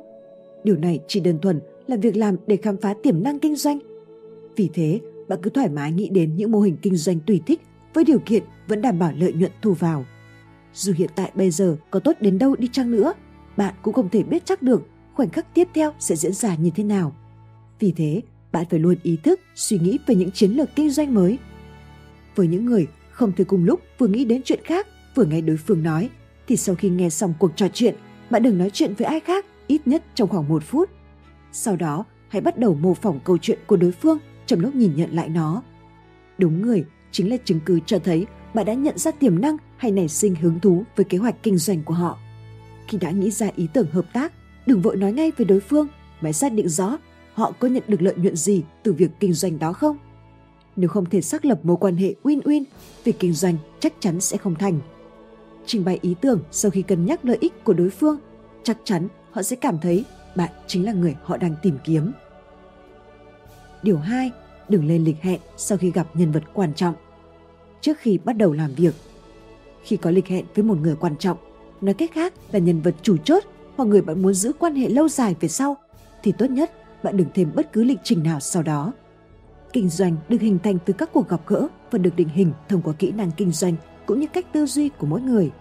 [0.63, 3.79] Điều này chỉ đơn thuần là việc làm để khám phá tiềm năng kinh doanh.
[4.55, 7.61] Vì thế, bạn cứ thoải mái nghĩ đến những mô hình kinh doanh tùy thích
[7.93, 10.05] với điều kiện vẫn đảm bảo lợi nhuận thu vào.
[10.73, 13.13] Dù hiện tại bây giờ có tốt đến đâu đi chăng nữa,
[13.57, 16.69] bạn cũng không thể biết chắc được khoảnh khắc tiếp theo sẽ diễn ra như
[16.75, 17.15] thế nào.
[17.80, 18.21] Vì thế,
[18.51, 21.38] bạn phải luôn ý thức suy nghĩ về những chiến lược kinh doanh mới.
[22.36, 25.57] Với những người không thể cùng lúc vừa nghĩ đến chuyện khác vừa nghe đối
[25.57, 26.09] phương nói,
[26.47, 27.95] thì sau khi nghe xong cuộc trò chuyện,
[28.30, 30.89] bạn đừng nói chuyện với ai khác ít nhất trong khoảng một phút.
[31.51, 34.17] Sau đó, hãy bắt đầu mô phỏng câu chuyện của đối phương
[34.47, 35.61] trong lúc nhìn nhận lại nó.
[36.37, 39.91] Đúng người chính là chứng cứ cho thấy bạn đã nhận ra tiềm năng hay
[39.91, 42.17] nảy sinh hứng thú với kế hoạch kinh doanh của họ.
[42.87, 44.33] Khi đã nghĩ ra ý tưởng hợp tác,
[44.65, 45.87] đừng vội nói ngay với đối phương,
[46.21, 46.97] mà xác định rõ
[47.33, 49.97] họ có nhận được lợi nhuận gì từ việc kinh doanh đó không.
[50.75, 52.63] Nếu không thể xác lập mối quan hệ win-win,
[53.03, 54.79] việc kinh doanh chắc chắn sẽ không thành.
[55.65, 58.19] Trình bày ý tưởng sau khi cân nhắc lợi ích của đối phương,
[58.63, 62.11] chắc chắn họ sẽ cảm thấy bạn chính là người họ đang tìm kiếm.
[63.88, 64.31] Điều 2,
[64.69, 66.95] đừng lên lịch hẹn sau khi gặp nhân vật quan trọng.
[67.81, 68.93] Trước khi bắt đầu làm việc,
[69.83, 71.38] khi có lịch hẹn với một người quan trọng,
[71.81, 73.43] nói cách khác là nhân vật chủ chốt
[73.75, 75.77] hoặc người bạn muốn giữ quan hệ lâu dài về sau,
[76.23, 76.71] thì tốt nhất
[77.03, 78.93] bạn đừng thêm bất cứ lịch trình nào sau đó.
[79.73, 82.81] Kinh doanh được hình thành từ các cuộc gặp gỡ và được định hình thông
[82.81, 83.75] qua kỹ năng kinh doanh
[84.05, 85.51] cũng như cách tư duy của mỗi người.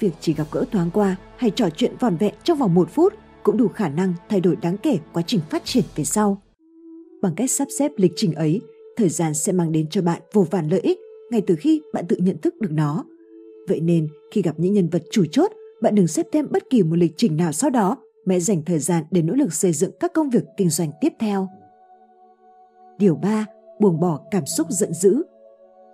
[0.00, 3.14] Việc chỉ gặp gỡ thoáng qua hay trò chuyện vòn vẹn trong vòng một phút
[3.42, 6.42] cũng đủ khả năng thay đổi đáng kể quá trình phát triển về sau.
[7.22, 8.60] Bằng cách sắp xếp lịch trình ấy,
[8.96, 10.98] thời gian sẽ mang đến cho bạn vô vàn lợi ích
[11.30, 13.04] ngay từ khi bạn tự nhận thức được nó.
[13.68, 15.52] Vậy nên, khi gặp những nhân vật chủ chốt,
[15.82, 17.96] bạn đừng xếp thêm bất kỳ một lịch trình nào sau đó,
[18.26, 21.12] mẹ dành thời gian để nỗ lực xây dựng các công việc kinh doanh tiếp
[21.20, 21.48] theo.
[22.98, 23.46] Điều 3.
[23.80, 25.22] Buông bỏ cảm xúc giận dữ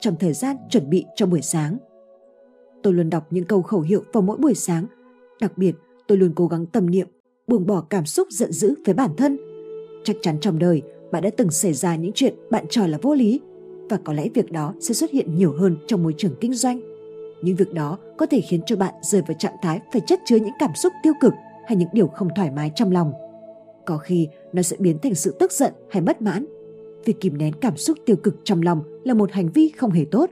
[0.00, 1.78] trong thời gian chuẩn bị cho buổi sáng.
[2.82, 4.86] Tôi luôn đọc những câu khẩu hiệu vào mỗi buổi sáng.
[5.40, 5.74] Đặc biệt,
[6.08, 7.08] tôi luôn cố gắng tâm niệm,
[7.46, 9.38] buông bỏ cảm xúc giận dữ với bản thân.
[10.04, 10.82] Chắc chắn trong đời,
[11.14, 13.40] bạn đã từng xảy ra những chuyện bạn cho là vô lý
[13.90, 16.80] và có lẽ việc đó sẽ xuất hiện nhiều hơn trong môi trường kinh doanh.
[17.42, 20.36] Những việc đó có thể khiến cho bạn rơi vào trạng thái phải chất chứa
[20.36, 21.32] những cảm xúc tiêu cực
[21.66, 23.12] hay những điều không thoải mái trong lòng.
[23.86, 26.46] Có khi nó sẽ biến thành sự tức giận hay bất mãn
[27.04, 30.04] việc kìm nén cảm xúc tiêu cực trong lòng là một hành vi không hề
[30.10, 30.30] tốt.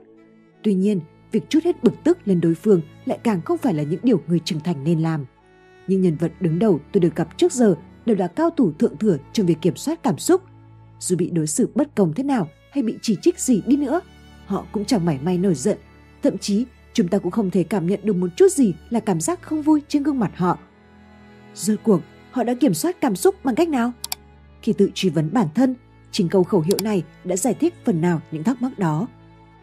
[0.63, 0.99] Tuy nhiên,
[1.31, 4.21] việc chút hết bực tức lên đối phương lại càng không phải là những điều
[4.27, 5.25] người trưởng thành nên làm.
[5.87, 7.75] Những nhân vật đứng đầu tôi được gặp trước giờ
[8.05, 10.41] đều là cao thủ thượng thừa trong việc kiểm soát cảm xúc.
[10.99, 14.01] Dù bị đối xử bất công thế nào hay bị chỉ trích gì đi nữa,
[14.45, 15.77] họ cũng chẳng mảy may nổi giận.
[16.23, 19.21] Thậm chí, chúng ta cũng không thể cảm nhận được một chút gì là cảm
[19.21, 20.59] giác không vui trên gương mặt họ.
[21.55, 23.91] Rốt cuộc, họ đã kiểm soát cảm xúc bằng cách nào?
[24.61, 25.75] Khi tự truy vấn bản thân,
[26.13, 29.07] Chính câu khẩu hiệu này đã giải thích phần nào những thắc mắc đó.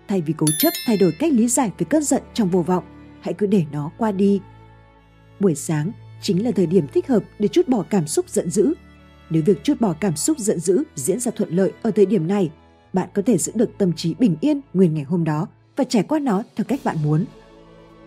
[0.09, 2.85] Thay vì cố chấp thay đổi cách lý giải về cơn giận trong vô vọng,
[3.21, 4.41] hãy cứ để nó qua đi.
[5.41, 8.75] Buổi sáng chính là thời điểm thích hợp để chút bỏ cảm xúc giận dữ.
[9.31, 12.27] Nếu việc chút bỏ cảm xúc giận dữ diễn ra thuận lợi ở thời điểm
[12.27, 12.51] này,
[12.93, 16.03] bạn có thể giữ được tâm trí bình yên nguyên ngày hôm đó và trải
[16.03, 17.25] qua nó theo cách bạn muốn.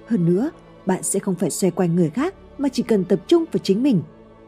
[0.08, 0.52] Hơn nữa,
[0.86, 3.84] bạn sẽ không phải xoay quanh người khác mà chỉ cần tập trung vào chính
[3.84, 4.02] mình.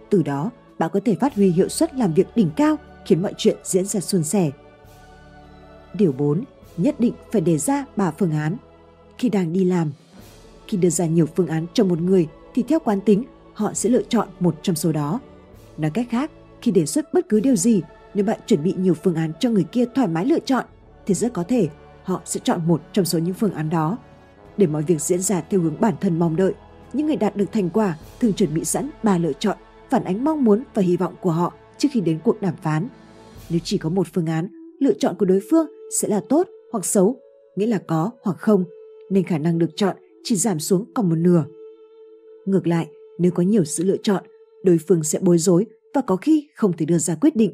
[0.10, 3.34] Từ đó, bạn có thể phát huy hiệu suất làm việc đỉnh cao khiến mọi
[3.38, 4.52] chuyện diễn ra suôn sẻ.
[5.94, 6.44] Điều 4.
[6.78, 8.58] Nhất định phải đề ra 3 phương án.
[9.18, 9.92] Khi đang đi làm,
[10.68, 13.24] khi đưa ra nhiều phương án cho một người thì theo quán tính,
[13.54, 15.20] họ sẽ lựa chọn một trong số đó.
[15.78, 16.32] Nói cách khác,
[16.66, 17.82] khi đề xuất bất cứ điều gì,
[18.14, 20.66] nếu bạn chuẩn bị nhiều phương án cho người kia thoải mái lựa chọn,
[21.06, 21.70] thì rất có thể
[22.04, 23.98] họ sẽ chọn một trong số những phương án đó.
[24.58, 26.54] Để mọi việc diễn ra theo hướng bản thân mong đợi,
[26.94, 29.58] những người đạt được thành quả thường chuẩn bị sẵn ba lựa chọn
[29.90, 32.88] phản ánh mong muốn và hy vọng của họ trước khi đến cuộc đàm phán.
[33.50, 34.48] Nếu chỉ có một phương án,
[34.80, 35.68] lựa chọn của đối phương
[36.02, 37.20] sẽ là tốt hoặc xấu,
[37.56, 38.66] nghĩa là có hoặc không,
[39.10, 41.46] nên khả năng được chọn chỉ giảm xuống còn một nửa.
[42.46, 42.88] Ngược lại,
[43.18, 44.24] nếu có nhiều sự lựa chọn,
[44.64, 45.66] đối phương sẽ bối rối
[45.96, 47.54] và có khi không thể đưa ra quyết định.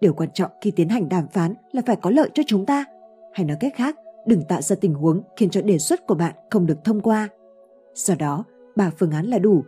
[0.00, 2.84] Điều quan trọng khi tiến hành đàm phán là phải có lợi cho chúng ta.
[3.32, 6.34] Hay nói cách khác, đừng tạo ra tình huống khiến cho đề xuất của bạn
[6.50, 7.28] không được thông qua.
[7.94, 8.44] Do đó,
[8.76, 9.64] ba phương án là đủ.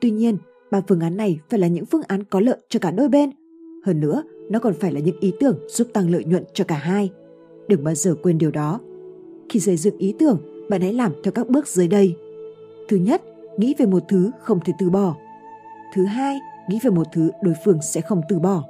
[0.00, 0.38] Tuy nhiên,
[0.70, 3.30] ba phương án này phải là những phương án có lợi cho cả đôi bên.
[3.84, 6.76] Hơn nữa, nó còn phải là những ý tưởng giúp tăng lợi nhuận cho cả
[6.76, 7.10] hai.
[7.68, 8.80] Đừng bao giờ quên điều đó.
[9.48, 12.16] Khi xây dựng ý tưởng, bạn hãy làm theo các bước dưới đây.
[12.88, 13.22] Thứ nhất,
[13.56, 15.16] nghĩ về một thứ không thể từ bỏ.
[15.94, 16.38] Thứ hai,
[16.68, 18.64] nghĩ về một thứ đối phương sẽ không từ bỏ.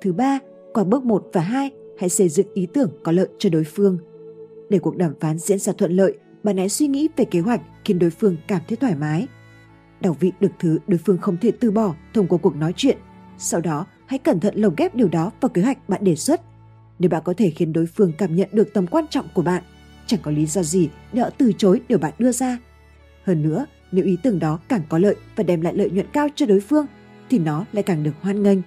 [0.00, 0.38] Thứ ba,
[0.74, 3.98] qua bước 1 và 2, hãy xây dựng ý tưởng có lợi cho đối phương.
[4.70, 7.60] Để cuộc đàm phán diễn ra thuận lợi, bạn hãy suy nghĩ về kế hoạch
[7.84, 9.26] khiến đối phương cảm thấy thoải mái.
[10.00, 12.98] Đảo vị được thứ đối phương không thể từ bỏ thông qua cuộc nói chuyện.
[13.38, 16.40] Sau đó, hãy cẩn thận lồng ghép điều đó vào kế hoạch bạn đề xuất.
[16.98, 19.62] Nếu bạn có thể khiến đối phương cảm nhận được tầm quan trọng của bạn,
[20.06, 22.58] chẳng có lý do gì để họ từ chối điều bạn đưa ra.
[23.24, 26.28] Hơn nữa, nếu ý tưởng đó càng có lợi và đem lại lợi nhuận cao
[26.34, 26.86] cho đối phương,
[27.30, 28.58] thì nó lại càng được hoan nghênh.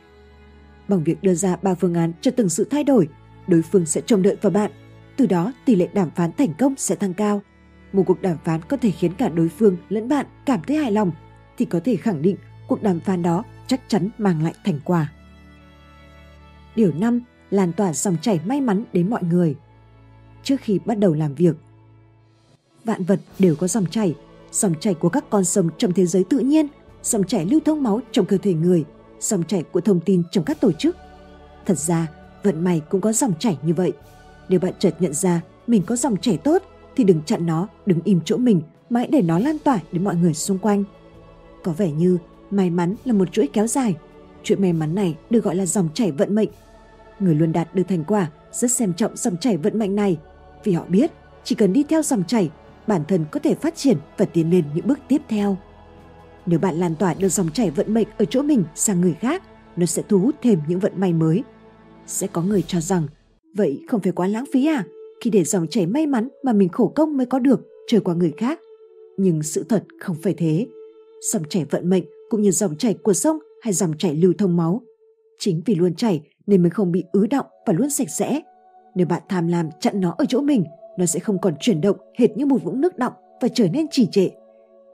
[0.87, 3.07] Bằng việc đưa ra ba phương án cho từng sự thay đổi,
[3.47, 4.71] đối phương sẽ trông đợi vào bạn.
[5.17, 7.41] Từ đó, tỷ lệ đàm phán thành công sẽ tăng cao.
[7.93, 10.91] Một cuộc đàm phán có thể khiến cả đối phương lẫn bạn cảm thấy hài
[10.91, 11.11] lòng,
[11.57, 12.35] thì có thể khẳng định
[12.67, 15.11] cuộc đàm phán đó chắc chắn mang lại thành quả.
[16.75, 17.21] Điều 5.
[17.49, 19.55] Lan tỏa dòng chảy may mắn đến mọi người.
[20.43, 21.55] Trước khi bắt đầu làm việc,
[22.83, 24.15] vạn vật đều có dòng chảy,
[24.55, 26.67] dòng chảy của các con sông trong thế giới tự nhiên,
[27.03, 28.85] dòng chảy lưu thông máu trong cơ thể người,
[29.19, 30.95] dòng chảy của thông tin trong các tổ chức.
[31.65, 32.07] Thật ra,
[32.43, 33.93] vận may cũng có dòng chảy như vậy.
[34.49, 36.61] Nếu bạn chợt nhận ra mình có dòng chảy tốt
[36.95, 40.03] thì đừng chặn nó, đừng im chỗ mình mà hãy để nó lan tỏa đến
[40.03, 40.83] mọi người xung quanh.
[41.63, 42.17] Có vẻ như
[42.51, 43.95] may mắn là một chuỗi kéo dài.
[44.43, 46.49] Chuỗi may mắn này được gọi là dòng chảy vận mệnh
[47.19, 50.17] người luôn đạt được thành quả rất xem trọng dòng chảy vận mệnh này
[50.63, 51.11] vì họ biết
[51.43, 52.49] chỉ cần đi theo dòng chảy
[52.87, 55.57] bản thân có thể phát triển và tiến lên những bước tiếp theo
[56.45, 59.43] nếu bạn lan tỏa được dòng chảy vận mệnh ở chỗ mình sang người khác
[59.75, 61.43] nó sẽ thu hút thêm những vận may mới
[62.07, 63.07] Sẽ có người cho rằng,
[63.55, 64.83] vậy không phải quá lãng phí à?
[65.21, 68.15] Khi để dòng chảy may mắn mà mình khổ công mới có được, trôi qua
[68.15, 68.59] người khác.
[69.17, 70.67] Nhưng sự thật không phải thế.
[71.31, 74.57] Dòng chảy vận mệnh cũng như dòng chảy của sông hay dòng chảy lưu thông
[74.57, 74.81] máu.
[75.39, 78.41] Chính vì luôn chảy nên mới không bị ứ động và luôn sạch sẽ.
[78.95, 80.63] Nếu bạn tham lam chặn nó ở chỗ mình,
[80.97, 83.87] nó sẽ không còn chuyển động hệt như một vũng nước động và trở nên
[83.91, 84.29] trì trệ.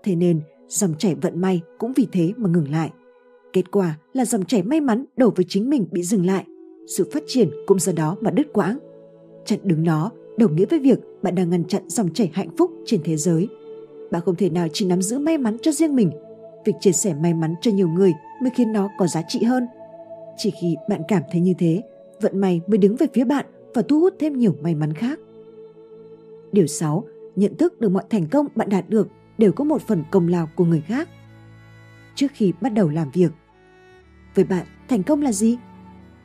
[0.03, 2.91] Thế nên, dòng chảy vận may cũng vì thế mà ngừng lại.
[3.53, 6.45] Kết quả là dòng chảy may mắn đổ với chính mình bị dừng lại.
[6.97, 8.77] Sự phát triển cũng do đó mà đứt quãng.
[9.45, 12.71] Chặn đứng nó đồng nghĩa với việc bạn đang ngăn chặn dòng chảy hạnh phúc
[12.85, 13.47] trên thế giới.
[14.11, 16.11] Bạn không thể nào chỉ nắm giữ may mắn cho riêng mình.
[16.65, 19.67] Việc chia sẻ may mắn cho nhiều người mới khiến nó có giá trị hơn.
[20.37, 21.81] Chỉ khi bạn cảm thấy như thế,
[22.21, 25.19] vận may mới đứng về phía bạn và thu hút thêm nhiều may mắn khác.
[26.51, 27.03] Điều 6.
[27.35, 30.49] Nhận thức được mọi thành công bạn đạt được đều có một phần công lao
[30.55, 31.09] của người khác.
[32.15, 33.31] Trước khi bắt đầu làm việc,
[34.35, 35.57] với bạn, thành công là gì?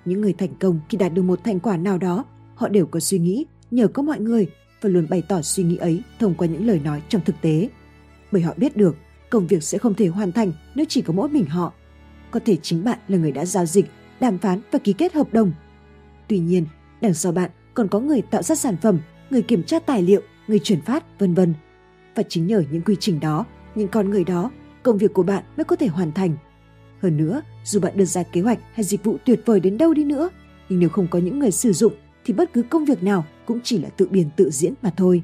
[0.04, 2.24] Những người thành công khi đạt được một thành quả nào đó,
[2.54, 4.50] họ đều có suy nghĩ nhờ có mọi người
[4.80, 7.68] và luôn bày tỏ suy nghĩ ấy thông qua những lời nói trong thực tế.
[8.32, 8.96] Bởi họ biết được
[9.30, 11.72] công việc sẽ không thể hoàn thành nếu chỉ có mỗi mình họ.
[12.30, 13.86] Có thể chính bạn là người đã giao dịch,
[14.20, 15.52] đàm phán và ký kết hợp đồng.
[16.28, 16.66] Tuy nhiên,
[17.00, 19.00] đằng sau bạn còn có người tạo ra sản phẩm,
[19.30, 21.54] người kiểm tra tài liệu, người chuyển phát, vân vân.
[22.14, 24.50] Và chính nhờ những quy trình đó, những con người đó,
[24.82, 26.36] công việc của bạn mới có thể hoàn thành.
[27.02, 29.94] Hơn nữa, dù bạn đưa ra kế hoạch hay dịch vụ tuyệt vời đến đâu
[29.94, 30.28] đi nữa,
[30.68, 31.92] nhưng nếu không có những người sử dụng
[32.24, 35.22] thì bất cứ công việc nào cũng chỉ là tự biên tự diễn mà thôi.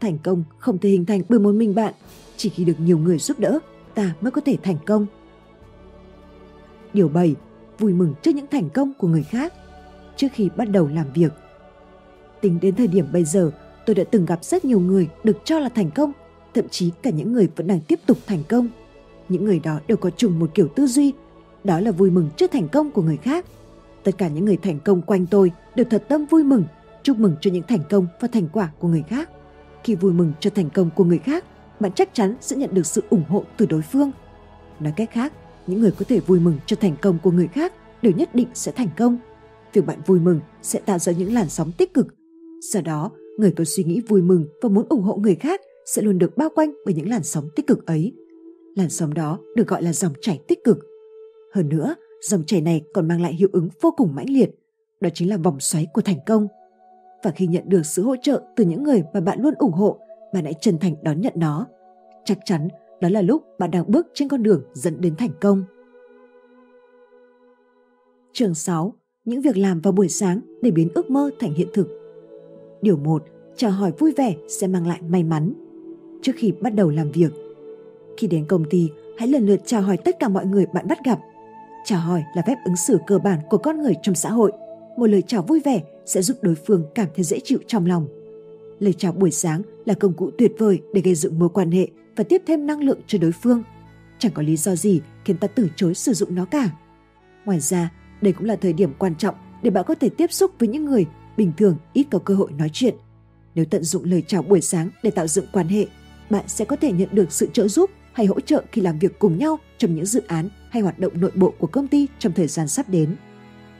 [0.00, 1.94] Thành công không thể hình thành bởi một mình bạn,
[2.36, 3.58] chỉ khi được nhiều người giúp đỡ,
[3.94, 5.06] ta mới có thể thành công.
[6.92, 7.34] Điều 7.
[7.78, 9.52] Vui mừng trước những thành công của người khác
[10.16, 11.32] trước khi bắt đầu làm việc.
[12.42, 13.50] Tính đến thời điểm bây giờ,
[13.86, 16.12] tôi đã từng gặp rất nhiều người được cho là thành công,
[16.54, 18.68] thậm chí cả những người vẫn đang tiếp tục thành công.
[19.28, 21.12] Những người đó đều có chung một kiểu tư duy,
[21.64, 23.46] đó là vui mừng trước thành công của người khác.
[24.04, 26.64] Tất cả những người thành công quanh tôi đều thật tâm vui mừng,
[27.02, 29.30] chúc mừng cho những thành công và thành quả của người khác.
[29.84, 31.44] Khi vui mừng cho thành công của người khác,
[31.80, 34.10] bạn chắc chắn sẽ nhận được sự ủng hộ từ đối phương.
[34.80, 35.32] Nói cách khác,
[35.66, 37.72] những người có thể vui mừng cho thành công của người khác
[38.02, 39.18] đều nhất định sẽ thành công–
[39.72, 42.06] việc bạn vui mừng sẽ tạo ra những làn sóng tích cực.
[42.62, 46.02] Do đó, người có suy nghĩ vui mừng và muốn ủng hộ người khác sẽ
[46.02, 48.12] luôn được bao quanh bởi những làn sóng tích cực ấy.
[48.76, 50.78] Làn sóng đó được gọi là dòng chảy tích cực.
[51.52, 54.50] Hơn nữa, dòng chảy này còn mang lại hiệu ứng vô cùng mãnh liệt,
[55.00, 56.48] đó chính là vòng xoáy của thành công.
[57.24, 59.98] Và khi nhận được sự hỗ trợ từ những người mà bạn luôn ủng hộ,
[60.34, 61.66] bạn hãy chân thành đón nhận nó.
[62.24, 62.68] Chắc chắn
[63.00, 65.64] đó là lúc bạn đang bước trên con đường dẫn đến thành công.
[68.32, 68.94] Trường 6
[69.24, 72.01] những việc làm vào buổi sáng để biến ước mơ thành hiện thực.
[72.82, 73.24] Điều 1.
[73.56, 75.52] Chào hỏi vui vẻ sẽ mang lại may mắn.
[76.22, 77.32] Trước khi bắt đầu làm việc,
[78.16, 80.98] khi đến công ty, hãy lần lượt chào hỏi tất cả mọi người bạn bắt
[81.04, 81.18] gặp.
[81.84, 84.52] Chào hỏi là phép ứng xử cơ bản của con người trong xã hội.
[84.96, 88.06] Một lời chào vui vẻ sẽ giúp đối phương cảm thấy dễ chịu trong lòng.
[88.78, 91.88] Lời chào buổi sáng là công cụ tuyệt vời để gây dựng mối quan hệ
[92.16, 93.62] và tiếp thêm năng lượng cho đối phương.
[94.18, 96.70] Chẳng có lý do gì khiến ta từ chối sử dụng nó cả.
[97.44, 100.50] Ngoài ra, đây cũng là thời điểm quan trọng để bạn có thể tiếp xúc
[100.58, 101.06] với những người
[101.36, 102.94] bình thường ít có cơ hội nói chuyện.
[103.54, 105.86] Nếu tận dụng lời chào buổi sáng để tạo dựng quan hệ,
[106.30, 109.18] bạn sẽ có thể nhận được sự trợ giúp hay hỗ trợ khi làm việc
[109.18, 112.32] cùng nhau trong những dự án hay hoạt động nội bộ của công ty trong
[112.32, 113.16] thời gian sắp đến.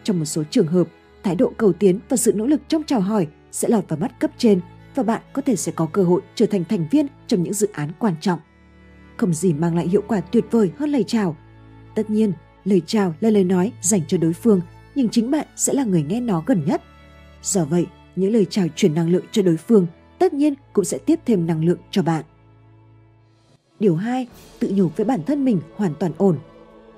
[0.04, 0.88] Trong một số trường hợp,
[1.22, 4.20] thái độ cầu tiến và sự nỗ lực trong chào hỏi sẽ lọt vào mắt
[4.20, 4.60] cấp trên
[4.94, 7.68] và bạn có thể sẽ có cơ hội trở thành thành viên trong những dự
[7.72, 8.40] án quan trọng.
[9.16, 11.36] Không gì mang lại hiệu quả tuyệt vời hơn lời chào.
[11.94, 12.32] Tất nhiên,
[12.64, 14.60] lời chào là lời nói dành cho đối phương
[14.94, 16.82] nhưng chính bạn sẽ là người nghe nó gần nhất
[17.42, 17.86] do vậy
[18.16, 19.86] những lời chào chuyển năng lượng cho đối phương
[20.18, 22.24] tất nhiên cũng sẽ tiếp thêm năng lượng cho bạn.
[23.80, 24.26] Điều 2,
[24.58, 26.38] tự nhủ với bản thân mình hoàn toàn ổn.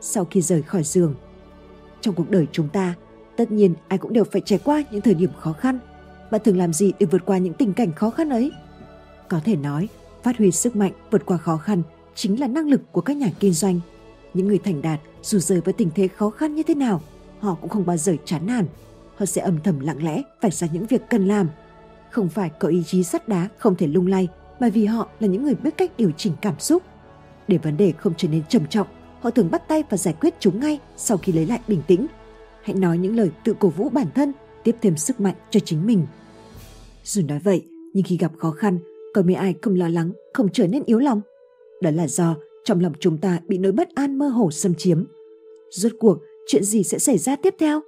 [0.01, 1.14] Sau khi rời khỏi giường
[2.01, 2.95] trong cuộc đời chúng ta
[3.36, 5.78] tất nhiên ai cũng đều phải trải qua những thời điểm khó khăn.
[6.30, 8.53] Bạn thường làm gì để vượt qua những tình cảnh khó khăn ấy?
[9.28, 9.88] Có thể nói
[10.22, 11.82] phát huy sức mạnh vượt qua khó khăn
[12.14, 13.80] chính là năng lực của các nhà kinh doanh.
[14.34, 17.01] Những người thành đạt dù rơi với tình thế khó khăn như thế nào,
[17.38, 18.66] họ cũng không bao giờ chán nản.
[19.16, 21.48] Họ sẽ âm thầm lặng lẽ vạch ra những việc cần làm.
[22.10, 24.28] Không phải có ý chí sắt đá không thể lung lay,
[24.60, 26.82] mà vì họ là những người biết cách điều chỉnh cảm xúc.
[27.48, 28.86] Để vấn đề không trở nên trầm trọng,
[29.20, 32.06] họ thường bắt tay và giải quyết chúng ngay sau khi lấy lại bình tĩnh.
[32.62, 34.32] Hãy nói những lời tự cổ vũ bản thân,
[34.64, 36.06] tiếp thêm sức mạnh cho chính mình.
[37.04, 38.78] Dù nói vậy, nhưng khi gặp khó khăn,
[39.14, 41.20] có mấy ai không lo lắng, không trở nên yếu lòng?
[41.82, 45.04] Đó là do trong lòng chúng ta bị nỗi bất an mơ hồ xâm chiếm.
[45.70, 47.80] Rốt cuộc, chuyện gì sẽ xảy ra tiếp theo?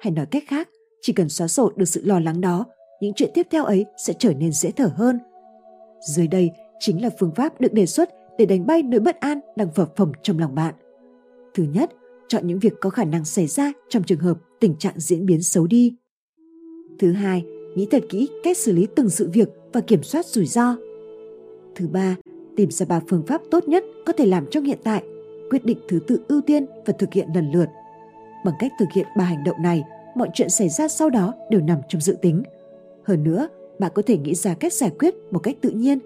[0.00, 0.68] Hay nói cách khác,
[1.02, 2.66] chỉ cần xóa sổ được sự lo lắng đó,
[3.00, 5.18] những chuyện tiếp theo ấy sẽ trở nên dễ thở hơn.
[6.08, 9.40] Dưới đây chính là phương pháp được đề xuất để đánh bay nỗi bất an
[9.56, 10.74] đang phập phồng trong lòng bạn.
[11.54, 11.90] Thứ nhất,
[12.28, 15.42] chọn những việc có khả năng xảy ra trong trường hợp tình trạng diễn biến
[15.42, 15.96] xấu đi.
[16.98, 17.44] Thứ hai,
[17.76, 20.76] nghĩ thật kỹ cách xử lý từng sự việc và kiểm soát rủi ro.
[21.74, 22.16] Thứ ba,
[22.56, 25.04] tìm ra ba phương pháp tốt nhất có thể làm trong hiện tại,
[25.50, 27.66] quyết định thứ tự ưu tiên và thực hiện lần lượt.
[28.44, 29.82] Bằng cách thực hiện ba hành động này,
[30.14, 32.42] mọi chuyện xảy ra sau đó đều nằm trong dự tính.
[33.04, 35.98] Hơn nữa, bạn có thể nghĩ ra cách giải quyết một cách tự nhiên.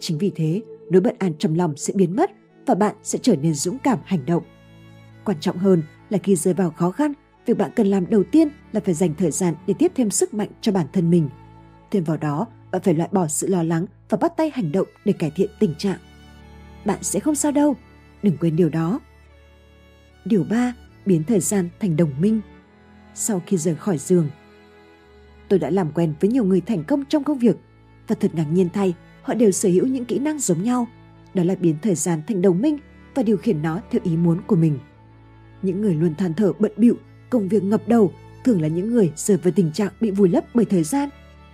[0.00, 2.30] Chính vì thế, nỗi bất an trong lòng sẽ biến mất
[2.66, 4.42] và bạn sẽ trở nên dũng cảm hành động.
[5.24, 7.12] Quan trọng hơn là khi rơi vào khó khăn,
[7.46, 10.34] việc bạn cần làm đầu tiên là phải dành thời gian để tiếp thêm sức
[10.34, 11.28] mạnh cho bản thân mình.
[11.90, 14.86] Thêm vào đó, bạn phải loại bỏ sự lo lắng và bắt tay hành động
[15.04, 15.98] để cải thiện tình trạng.
[16.84, 17.76] Bạn sẽ không sao đâu,
[18.22, 19.00] đừng quên điều đó.
[20.24, 20.74] Điều 3.
[21.08, 22.40] Biến thời gian thành đồng minh.
[23.14, 24.28] Sau khi rời khỏi giường,
[25.48, 27.56] tôi đã làm quen với nhiều người thành công trong công việc
[28.06, 30.86] và thật ngạc nhiên thay, họ đều sở hữu những kỹ năng giống nhau,
[31.34, 32.78] đó là biến thời gian thành đồng minh
[33.14, 34.78] và điều khiển nó theo ý muốn của mình.
[35.62, 36.96] Những người luôn than thở bận bịu,
[37.30, 38.12] công việc ngập đầu
[38.44, 41.08] thường là những người rơi vào tình trạng bị vùi lấp bởi thời gian.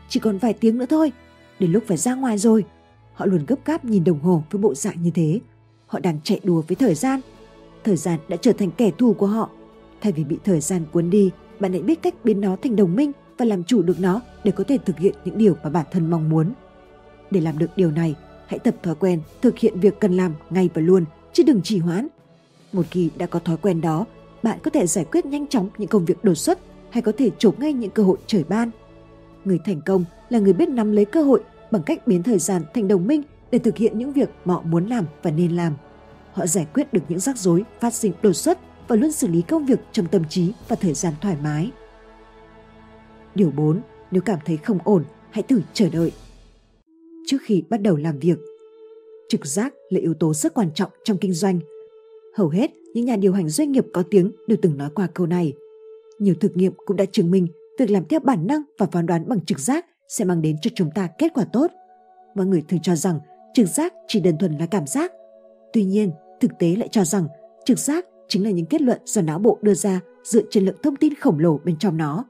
[0.08, 1.12] Chỉ còn vài tiếng nữa thôi,
[1.58, 2.64] đến lúc phải ra ngoài rồi.
[3.12, 5.40] Họ luôn gấp gáp nhìn đồng hồ với bộ dạng như thế.
[5.86, 7.20] Họ đang chạy đùa với thời gian.
[7.84, 9.50] Thời gian đã trở thành kẻ thù của họ.
[10.00, 11.30] Thay vì bị thời gian cuốn đi,
[11.60, 14.52] bạn hãy biết cách biến nó thành đồng minh và làm chủ được nó để
[14.52, 16.52] có thể thực hiện những điều mà bản thân mong muốn.
[17.30, 18.14] Để làm được điều này,
[18.46, 21.78] hãy tập thói quen thực hiện việc cần làm ngay và luôn, chứ đừng trì
[21.78, 22.08] hoãn.
[22.72, 24.04] Một khi đã có thói quen đó,
[24.42, 26.58] bạn có thể giải quyết nhanh chóng những công việc đột xuất
[26.90, 28.70] hay có thể chộp ngay những cơ hội trời ban.
[29.44, 32.62] Người thành công là người biết nắm lấy cơ hội bằng cách biến thời gian
[32.74, 35.72] thành đồng minh để thực hiện những việc họ muốn làm và nên làm.
[36.34, 38.58] Họ giải quyết được những rắc rối phát sinh đột xuất
[38.88, 41.70] và luôn xử lý công việc trong tâm trí và thời gian thoải mái.
[43.34, 43.80] Điều 4.
[44.10, 46.12] Nếu cảm thấy không ổn, hãy thử chờ đợi.
[47.26, 48.38] Trước khi bắt đầu làm việc,
[49.28, 51.60] trực giác là yếu tố rất quan trọng trong kinh doanh.
[52.36, 55.26] Hầu hết những nhà điều hành doanh nghiệp có tiếng đều từng nói qua câu
[55.26, 55.52] này.
[56.18, 57.46] Nhiều thực nghiệm cũng đã chứng minh
[57.78, 60.70] việc làm theo bản năng và phán đoán bằng trực giác sẽ mang đến cho
[60.74, 61.70] chúng ta kết quả tốt.
[62.34, 63.18] Mọi người thường cho rằng
[63.54, 65.12] trực giác chỉ đơn thuần là cảm giác.
[65.72, 66.10] Tuy nhiên,
[66.40, 67.26] thực tế lại cho rằng
[67.64, 70.76] trực giác chính là những kết luận do não bộ đưa ra dựa trên lượng
[70.82, 72.24] thông tin khổng lồ bên trong nó.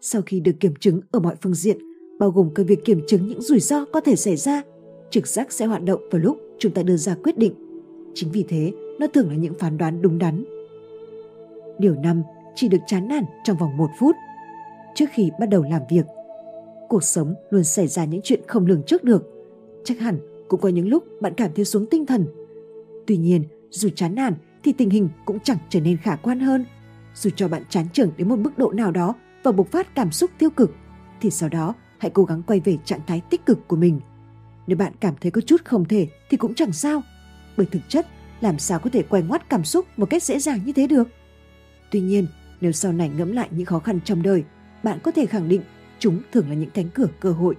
[0.00, 1.78] Sau khi được kiểm chứng ở mọi phương diện,
[2.18, 4.62] bao gồm cả việc kiểm chứng những rủi ro có thể xảy ra,
[5.10, 7.54] trực giác sẽ hoạt động vào lúc chúng ta đưa ra quyết định.
[8.14, 10.44] Chính vì thế, nó thường là những phán đoán đúng đắn.
[11.78, 12.22] Điều 5.
[12.54, 14.16] Chỉ được chán nản trong vòng một phút.
[14.94, 16.06] Trước khi bắt đầu làm việc,
[16.88, 19.22] cuộc sống luôn xảy ra những chuyện không lường trước được.
[19.84, 22.26] Chắc hẳn cũng có những lúc bạn cảm thấy xuống tinh thần.
[23.10, 24.34] Tuy nhiên, dù chán nản
[24.64, 26.64] thì tình hình cũng chẳng trở nên khả quan hơn.
[27.14, 30.12] Dù cho bạn chán chường đến một mức độ nào đó và bộc phát cảm
[30.12, 30.74] xúc tiêu cực,
[31.20, 34.00] thì sau đó hãy cố gắng quay về trạng thái tích cực của mình.
[34.66, 37.02] Nếu bạn cảm thấy có chút không thể thì cũng chẳng sao,
[37.56, 38.06] bởi thực chất
[38.40, 41.08] làm sao có thể quay ngoắt cảm xúc một cách dễ dàng như thế được.
[41.90, 42.26] Tuy nhiên,
[42.60, 44.44] nếu sau này ngẫm lại những khó khăn trong đời,
[44.82, 45.62] bạn có thể khẳng định
[45.98, 47.56] chúng thường là những cánh cửa cơ hội.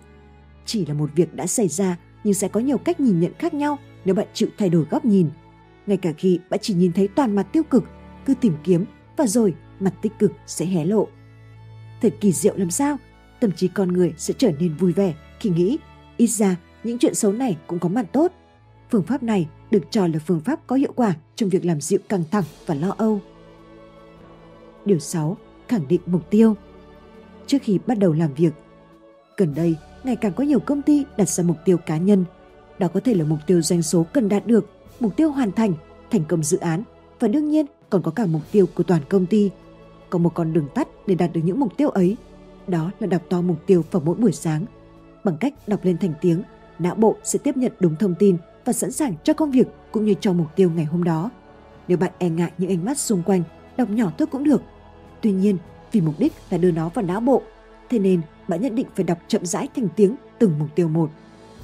[0.65, 3.53] Chỉ là một việc đã xảy ra nhưng sẽ có nhiều cách nhìn nhận khác
[3.53, 5.29] nhau nếu bạn chịu thay đổi góc nhìn.
[5.87, 7.83] Ngay cả khi bạn chỉ nhìn thấy toàn mặt tiêu cực,
[8.25, 8.85] cứ tìm kiếm
[9.17, 11.07] và rồi mặt tích cực sẽ hé lộ.
[12.01, 12.97] Thật kỳ diệu làm sao,
[13.39, 15.77] tâm trí con người sẽ trở nên vui vẻ khi nghĩ
[16.17, 18.31] ít ra những chuyện xấu này cũng có mặt tốt.
[18.89, 21.99] Phương pháp này được cho là phương pháp có hiệu quả trong việc làm dịu
[22.09, 23.21] căng thẳng và lo âu.
[24.85, 25.37] Điều 6.
[25.67, 26.55] Khẳng định mục tiêu
[27.47, 28.53] Trước khi bắt đầu làm việc,
[29.37, 32.25] gần đây ngày càng có nhiều công ty đặt ra mục tiêu cá nhân.
[32.79, 34.69] Đó có thể là mục tiêu doanh số cần đạt được,
[35.01, 35.73] mục tiêu hoàn thành,
[36.11, 36.83] thành công dự án
[37.19, 39.49] và đương nhiên còn có cả mục tiêu của toàn công ty.
[40.09, 42.17] Có một con đường tắt để đạt được những mục tiêu ấy,
[42.67, 44.65] đó là đọc to mục tiêu vào mỗi buổi sáng.
[45.23, 46.43] Bằng cách đọc lên thành tiếng,
[46.79, 50.05] não bộ sẽ tiếp nhận đúng thông tin và sẵn sàng cho công việc cũng
[50.05, 51.29] như cho mục tiêu ngày hôm đó.
[51.87, 53.43] Nếu bạn e ngại những ánh mắt xung quanh,
[53.77, 54.61] đọc nhỏ thôi cũng được.
[55.21, 55.57] Tuy nhiên,
[55.91, 57.41] vì mục đích là đưa nó vào não bộ,
[57.89, 61.09] thế nên bạn nhất định phải đọc chậm rãi thành tiếng từng mục tiêu một.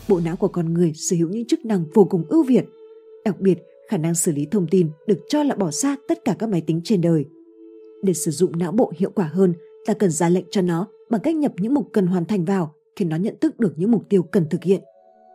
[0.08, 2.66] Bộ não của con người sở hữu những chức năng vô cùng ưu việt.
[3.28, 6.36] Đặc biệt, khả năng xử lý thông tin được cho là bỏ xa tất cả
[6.40, 7.26] các máy tính trên đời.
[8.04, 9.54] Để sử dụng não bộ hiệu quả hơn,
[9.86, 12.74] ta cần ra lệnh cho nó bằng cách nhập những mục cần hoàn thành vào
[12.96, 14.82] khi nó nhận thức được những mục tiêu cần thực hiện.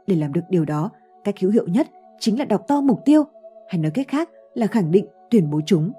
[0.06, 0.90] Để làm được điều đó,
[1.24, 1.88] cách hữu hiệu nhất
[2.20, 3.24] chính là đọc to mục tiêu,
[3.68, 5.92] hay nói cách khác là khẳng định tuyên bố chúng.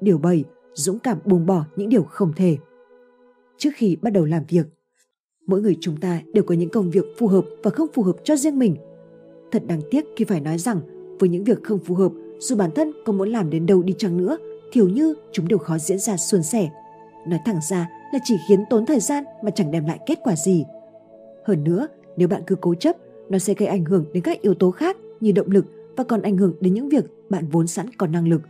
[0.00, 0.44] Điều 7.
[0.72, 2.56] Dũng cảm buông bỏ những điều không thể.
[3.58, 4.66] Trước khi bắt đầu làm việc,
[5.46, 8.16] mỗi người chúng ta đều có những công việc phù hợp và không phù hợp
[8.24, 8.76] cho riêng mình.
[9.52, 10.80] Thật đáng tiếc khi phải nói rằng
[11.18, 13.94] với những việc không phù hợp, dù bản thân có muốn làm đến đâu đi
[13.98, 14.36] chăng nữa,
[14.72, 16.70] thiểu như chúng đều khó diễn ra suôn sẻ.
[17.26, 20.36] Nói thẳng ra là chỉ khiến tốn thời gian mà chẳng đem lại kết quả
[20.36, 20.64] gì.
[21.44, 22.96] Hơn nữa, nếu bạn cứ cố chấp,
[23.28, 25.66] nó sẽ gây ảnh hưởng đến các yếu tố khác như động lực
[25.96, 28.42] và còn ảnh hưởng đến những việc bạn vốn sẵn có năng lực.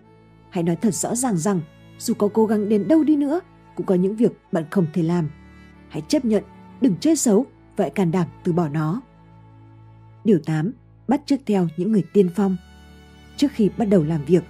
[0.50, 1.60] Hãy nói thật rõ ràng rằng
[1.98, 3.40] dù có cố gắng đến đâu đi nữa,
[3.76, 5.30] cũng có những việc bạn không thể làm.
[5.88, 6.44] Hãy chấp nhận,
[6.80, 9.00] đừng chơi xấu vậy can đảm từ bỏ nó.
[10.24, 10.72] Điều 8.
[11.08, 12.56] Bắt chước theo những người tiên phong.
[13.36, 14.44] Trước khi bắt đầu làm việc,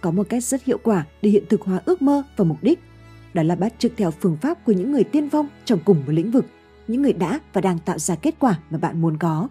[0.00, 2.78] có một cách rất hiệu quả để hiện thực hóa ước mơ và mục đích.
[3.34, 6.12] Đó là bắt chước theo phương pháp của những người tiên phong trong cùng một
[6.12, 6.46] lĩnh vực,
[6.88, 9.48] những người đã và đang tạo ra kết quả mà bạn muốn có.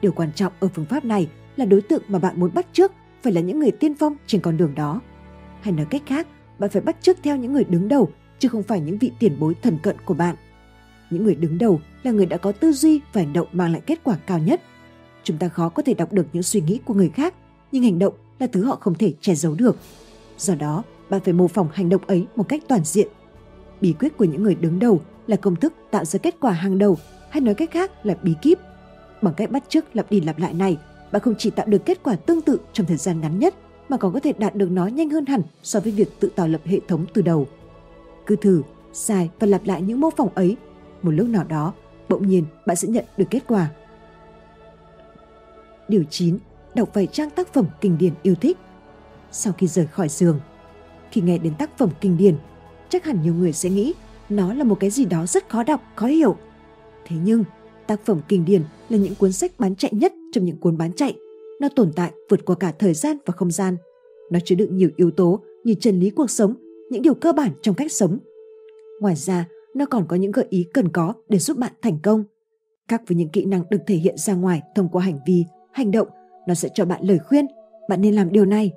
[0.00, 2.92] Điều quan trọng ở phương pháp này là đối tượng mà bạn muốn bắt chước
[3.22, 5.00] phải là những người tiên phong trên con đường đó.
[5.60, 6.26] Hay nói cách khác,
[6.58, 9.36] bạn phải bắt chước theo những người đứng đầu chứ không phải những vị tiền
[9.38, 10.36] bối thần cận của bạn.
[11.10, 13.82] Những người đứng đầu là người đã có tư duy và hành động mang lại
[13.86, 14.60] kết quả cao nhất.
[15.24, 17.34] Chúng ta khó có thể đọc được những suy nghĩ của người khác,
[17.72, 19.76] nhưng hành động là thứ họ không thể che giấu được.
[20.38, 23.08] Do đó, bạn phải mô phỏng hành động ấy một cách toàn diện.
[23.80, 26.78] Bí quyết của những người đứng đầu là công thức tạo ra kết quả hàng
[26.78, 26.98] đầu,
[27.30, 28.58] hay nói cách khác là bí kíp.
[29.22, 30.78] Bằng cách bắt chước lặp đi lặp lại này,
[31.12, 33.54] bạn không chỉ tạo được kết quả tương tự trong thời gian ngắn nhất,
[33.88, 36.48] mà còn có thể đạt được nó nhanh hơn hẳn so với việc tự tạo
[36.48, 37.46] lập hệ thống từ đầu.
[38.26, 38.62] Cứ thử,
[38.92, 40.56] sai và lặp lại những mô phỏng ấy.
[41.02, 41.72] Một lúc nào đó,
[42.08, 43.70] bỗng nhiên bạn sẽ nhận được kết quả.
[45.88, 46.38] Điều 9.
[46.74, 48.58] Đọc vài trang tác phẩm kinh điển yêu thích.
[49.32, 50.40] Sau khi rời khỏi giường,
[51.10, 52.34] khi nghe đến tác phẩm kinh điển,
[52.88, 53.94] chắc hẳn nhiều người sẽ nghĩ
[54.28, 56.36] nó là một cái gì đó rất khó đọc, khó hiểu.
[57.06, 57.44] Thế nhưng,
[57.86, 60.92] tác phẩm kinh điển là những cuốn sách bán chạy nhất trong những cuốn bán
[60.92, 61.14] chạy.
[61.60, 63.76] Nó tồn tại vượt qua cả thời gian và không gian.
[64.30, 66.54] Nó chứa đựng nhiều yếu tố như chân lý cuộc sống,
[66.90, 68.18] những điều cơ bản trong cách sống.
[69.00, 72.24] Ngoài ra, nó còn có những gợi ý cần có để giúp bạn thành công.
[72.88, 75.44] Khác với những kỹ năng được thể hiện ra ngoài thông qua hành vi,
[75.74, 76.08] hành động,
[76.46, 77.46] nó sẽ cho bạn lời khuyên,
[77.88, 78.72] bạn nên làm điều này.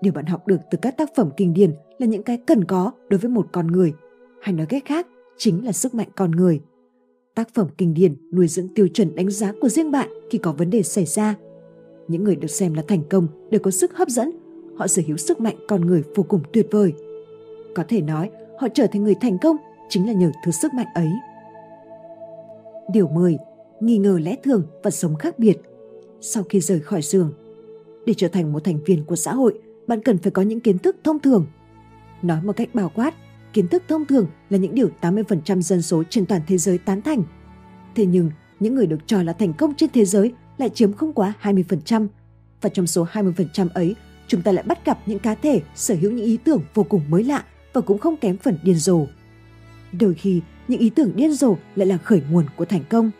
[0.00, 2.92] Điều bạn học được từ các tác phẩm kinh điển là những cái cần có
[3.08, 3.92] đối với một con người.
[4.42, 6.60] Hay nói cách khác, chính là sức mạnh con người.
[7.34, 10.52] Tác phẩm kinh điển nuôi dưỡng tiêu chuẩn đánh giá của riêng bạn khi có
[10.52, 11.34] vấn đề xảy ra.
[12.08, 14.30] Những người được xem là thành công đều có sức hấp dẫn,
[14.76, 16.92] họ sở hữu sức mạnh con người vô cùng tuyệt vời.
[17.74, 19.56] Có thể nói, họ trở thành người thành công
[19.88, 21.08] chính là nhờ thứ sức mạnh ấy.
[22.92, 23.38] Điều 10.
[23.80, 25.56] Nghi ngờ lẽ thường và sống khác biệt.
[26.26, 27.32] Sau khi rời khỏi giường,
[28.06, 30.78] để trở thành một thành viên của xã hội, bạn cần phải có những kiến
[30.78, 31.46] thức thông thường.
[32.22, 33.14] Nói một cách bao quát,
[33.52, 37.02] kiến thức thông thường là những điều 80% dân số trên toàn thế giới tán
[37.02, 37.22] thành.
[37.94, 41.12] Thế nhưng, những người được cho là thành công trên thế giới lại chiếm không
[41.12, 42.06] quá 20%.
[42.60, 43.96] Và trong số 20% ấy,
[44.26, 47.02] chúng ta lại bắt gặp những cá thể sở hữu những ý tưởng vô cùng
[47.08, 49.06] mới lạ và cũng không kém phần điên rồ.
[49.92, 53.10] Đôi khi, những ý tưởng điên rồ lại là khởi nguồn của thành công.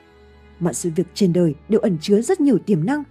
[0.60, 3.02] Mọi sự việc trên đời đều ẩn chứa rất nhiều tiềm năng.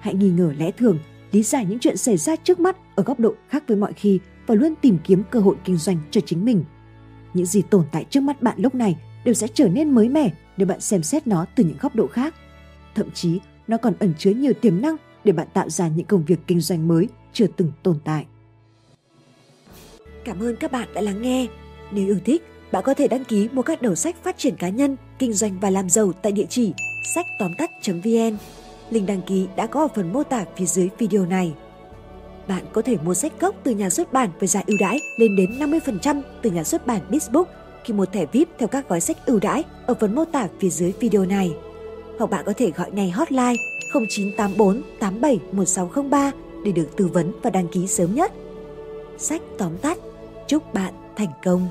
[0.00, 0.98] Hãy nghi ngờ lẽ thường,
[1.32, 4.18] lý giải những chuyện xảy ra trước mắt ở góc độ khác với mọi khi
[4.46, 6.64] và luôn tìm kiếm cơ hội kinh doanh cho chính mình.
[7.34, 10.30] Những gì tồn tại trước mắt bạn lúc này đều sẽ trở nên mới mẻ
[10.56, 12.34] nếu bạn xem xét nó từ những góc độ khác.
[12.94, 16.24] Thậm chí, nó còn ẩn chứa nhiều tiềm năng để bạn tạo ra những công
[16.24, 18.26] việc kinh doanh mới chưa từng tồn tại.
[20.24, 21.46] Cảm ơn các bạn đã lắng nghe.
[21.92, 24.68] Nếu yêu thích, bạn có thể đăng ký mua các đầu sách phát triển cá
[24.68, 26.72] nhân, kinh doanh và làm giàu tại địa chỉ
[27.14, 28.36] sách tóm tắt.vn.
[28.90, 31.54] Link đăng ký đã có ở phần mô tả phía dưới video này.
[32.48, 35.36] Bạn có thể mua sách gốc từ nhà xuất bản với giá ưu đãi lên
[35.36, 37.44] đến 50% từ nhà xuất bản Bizbook
[37.84, 40.68] khi mua thẻ VIP theo các gói sách ưu đãi ở phần mô tả phía
[40.68, 41.52] dưới video này.
[42.18, 43.54] Hoặc bạn có thể gọi ngay hotline
[43.92, 46.32] 0984 87 1603
[46.64, 48.32] để được tư vấn và đăng ký sớm nhất.
[49.18, 49.98] Sách tóm tắt.
[50.48, 51.68] Chúc bạn thành công!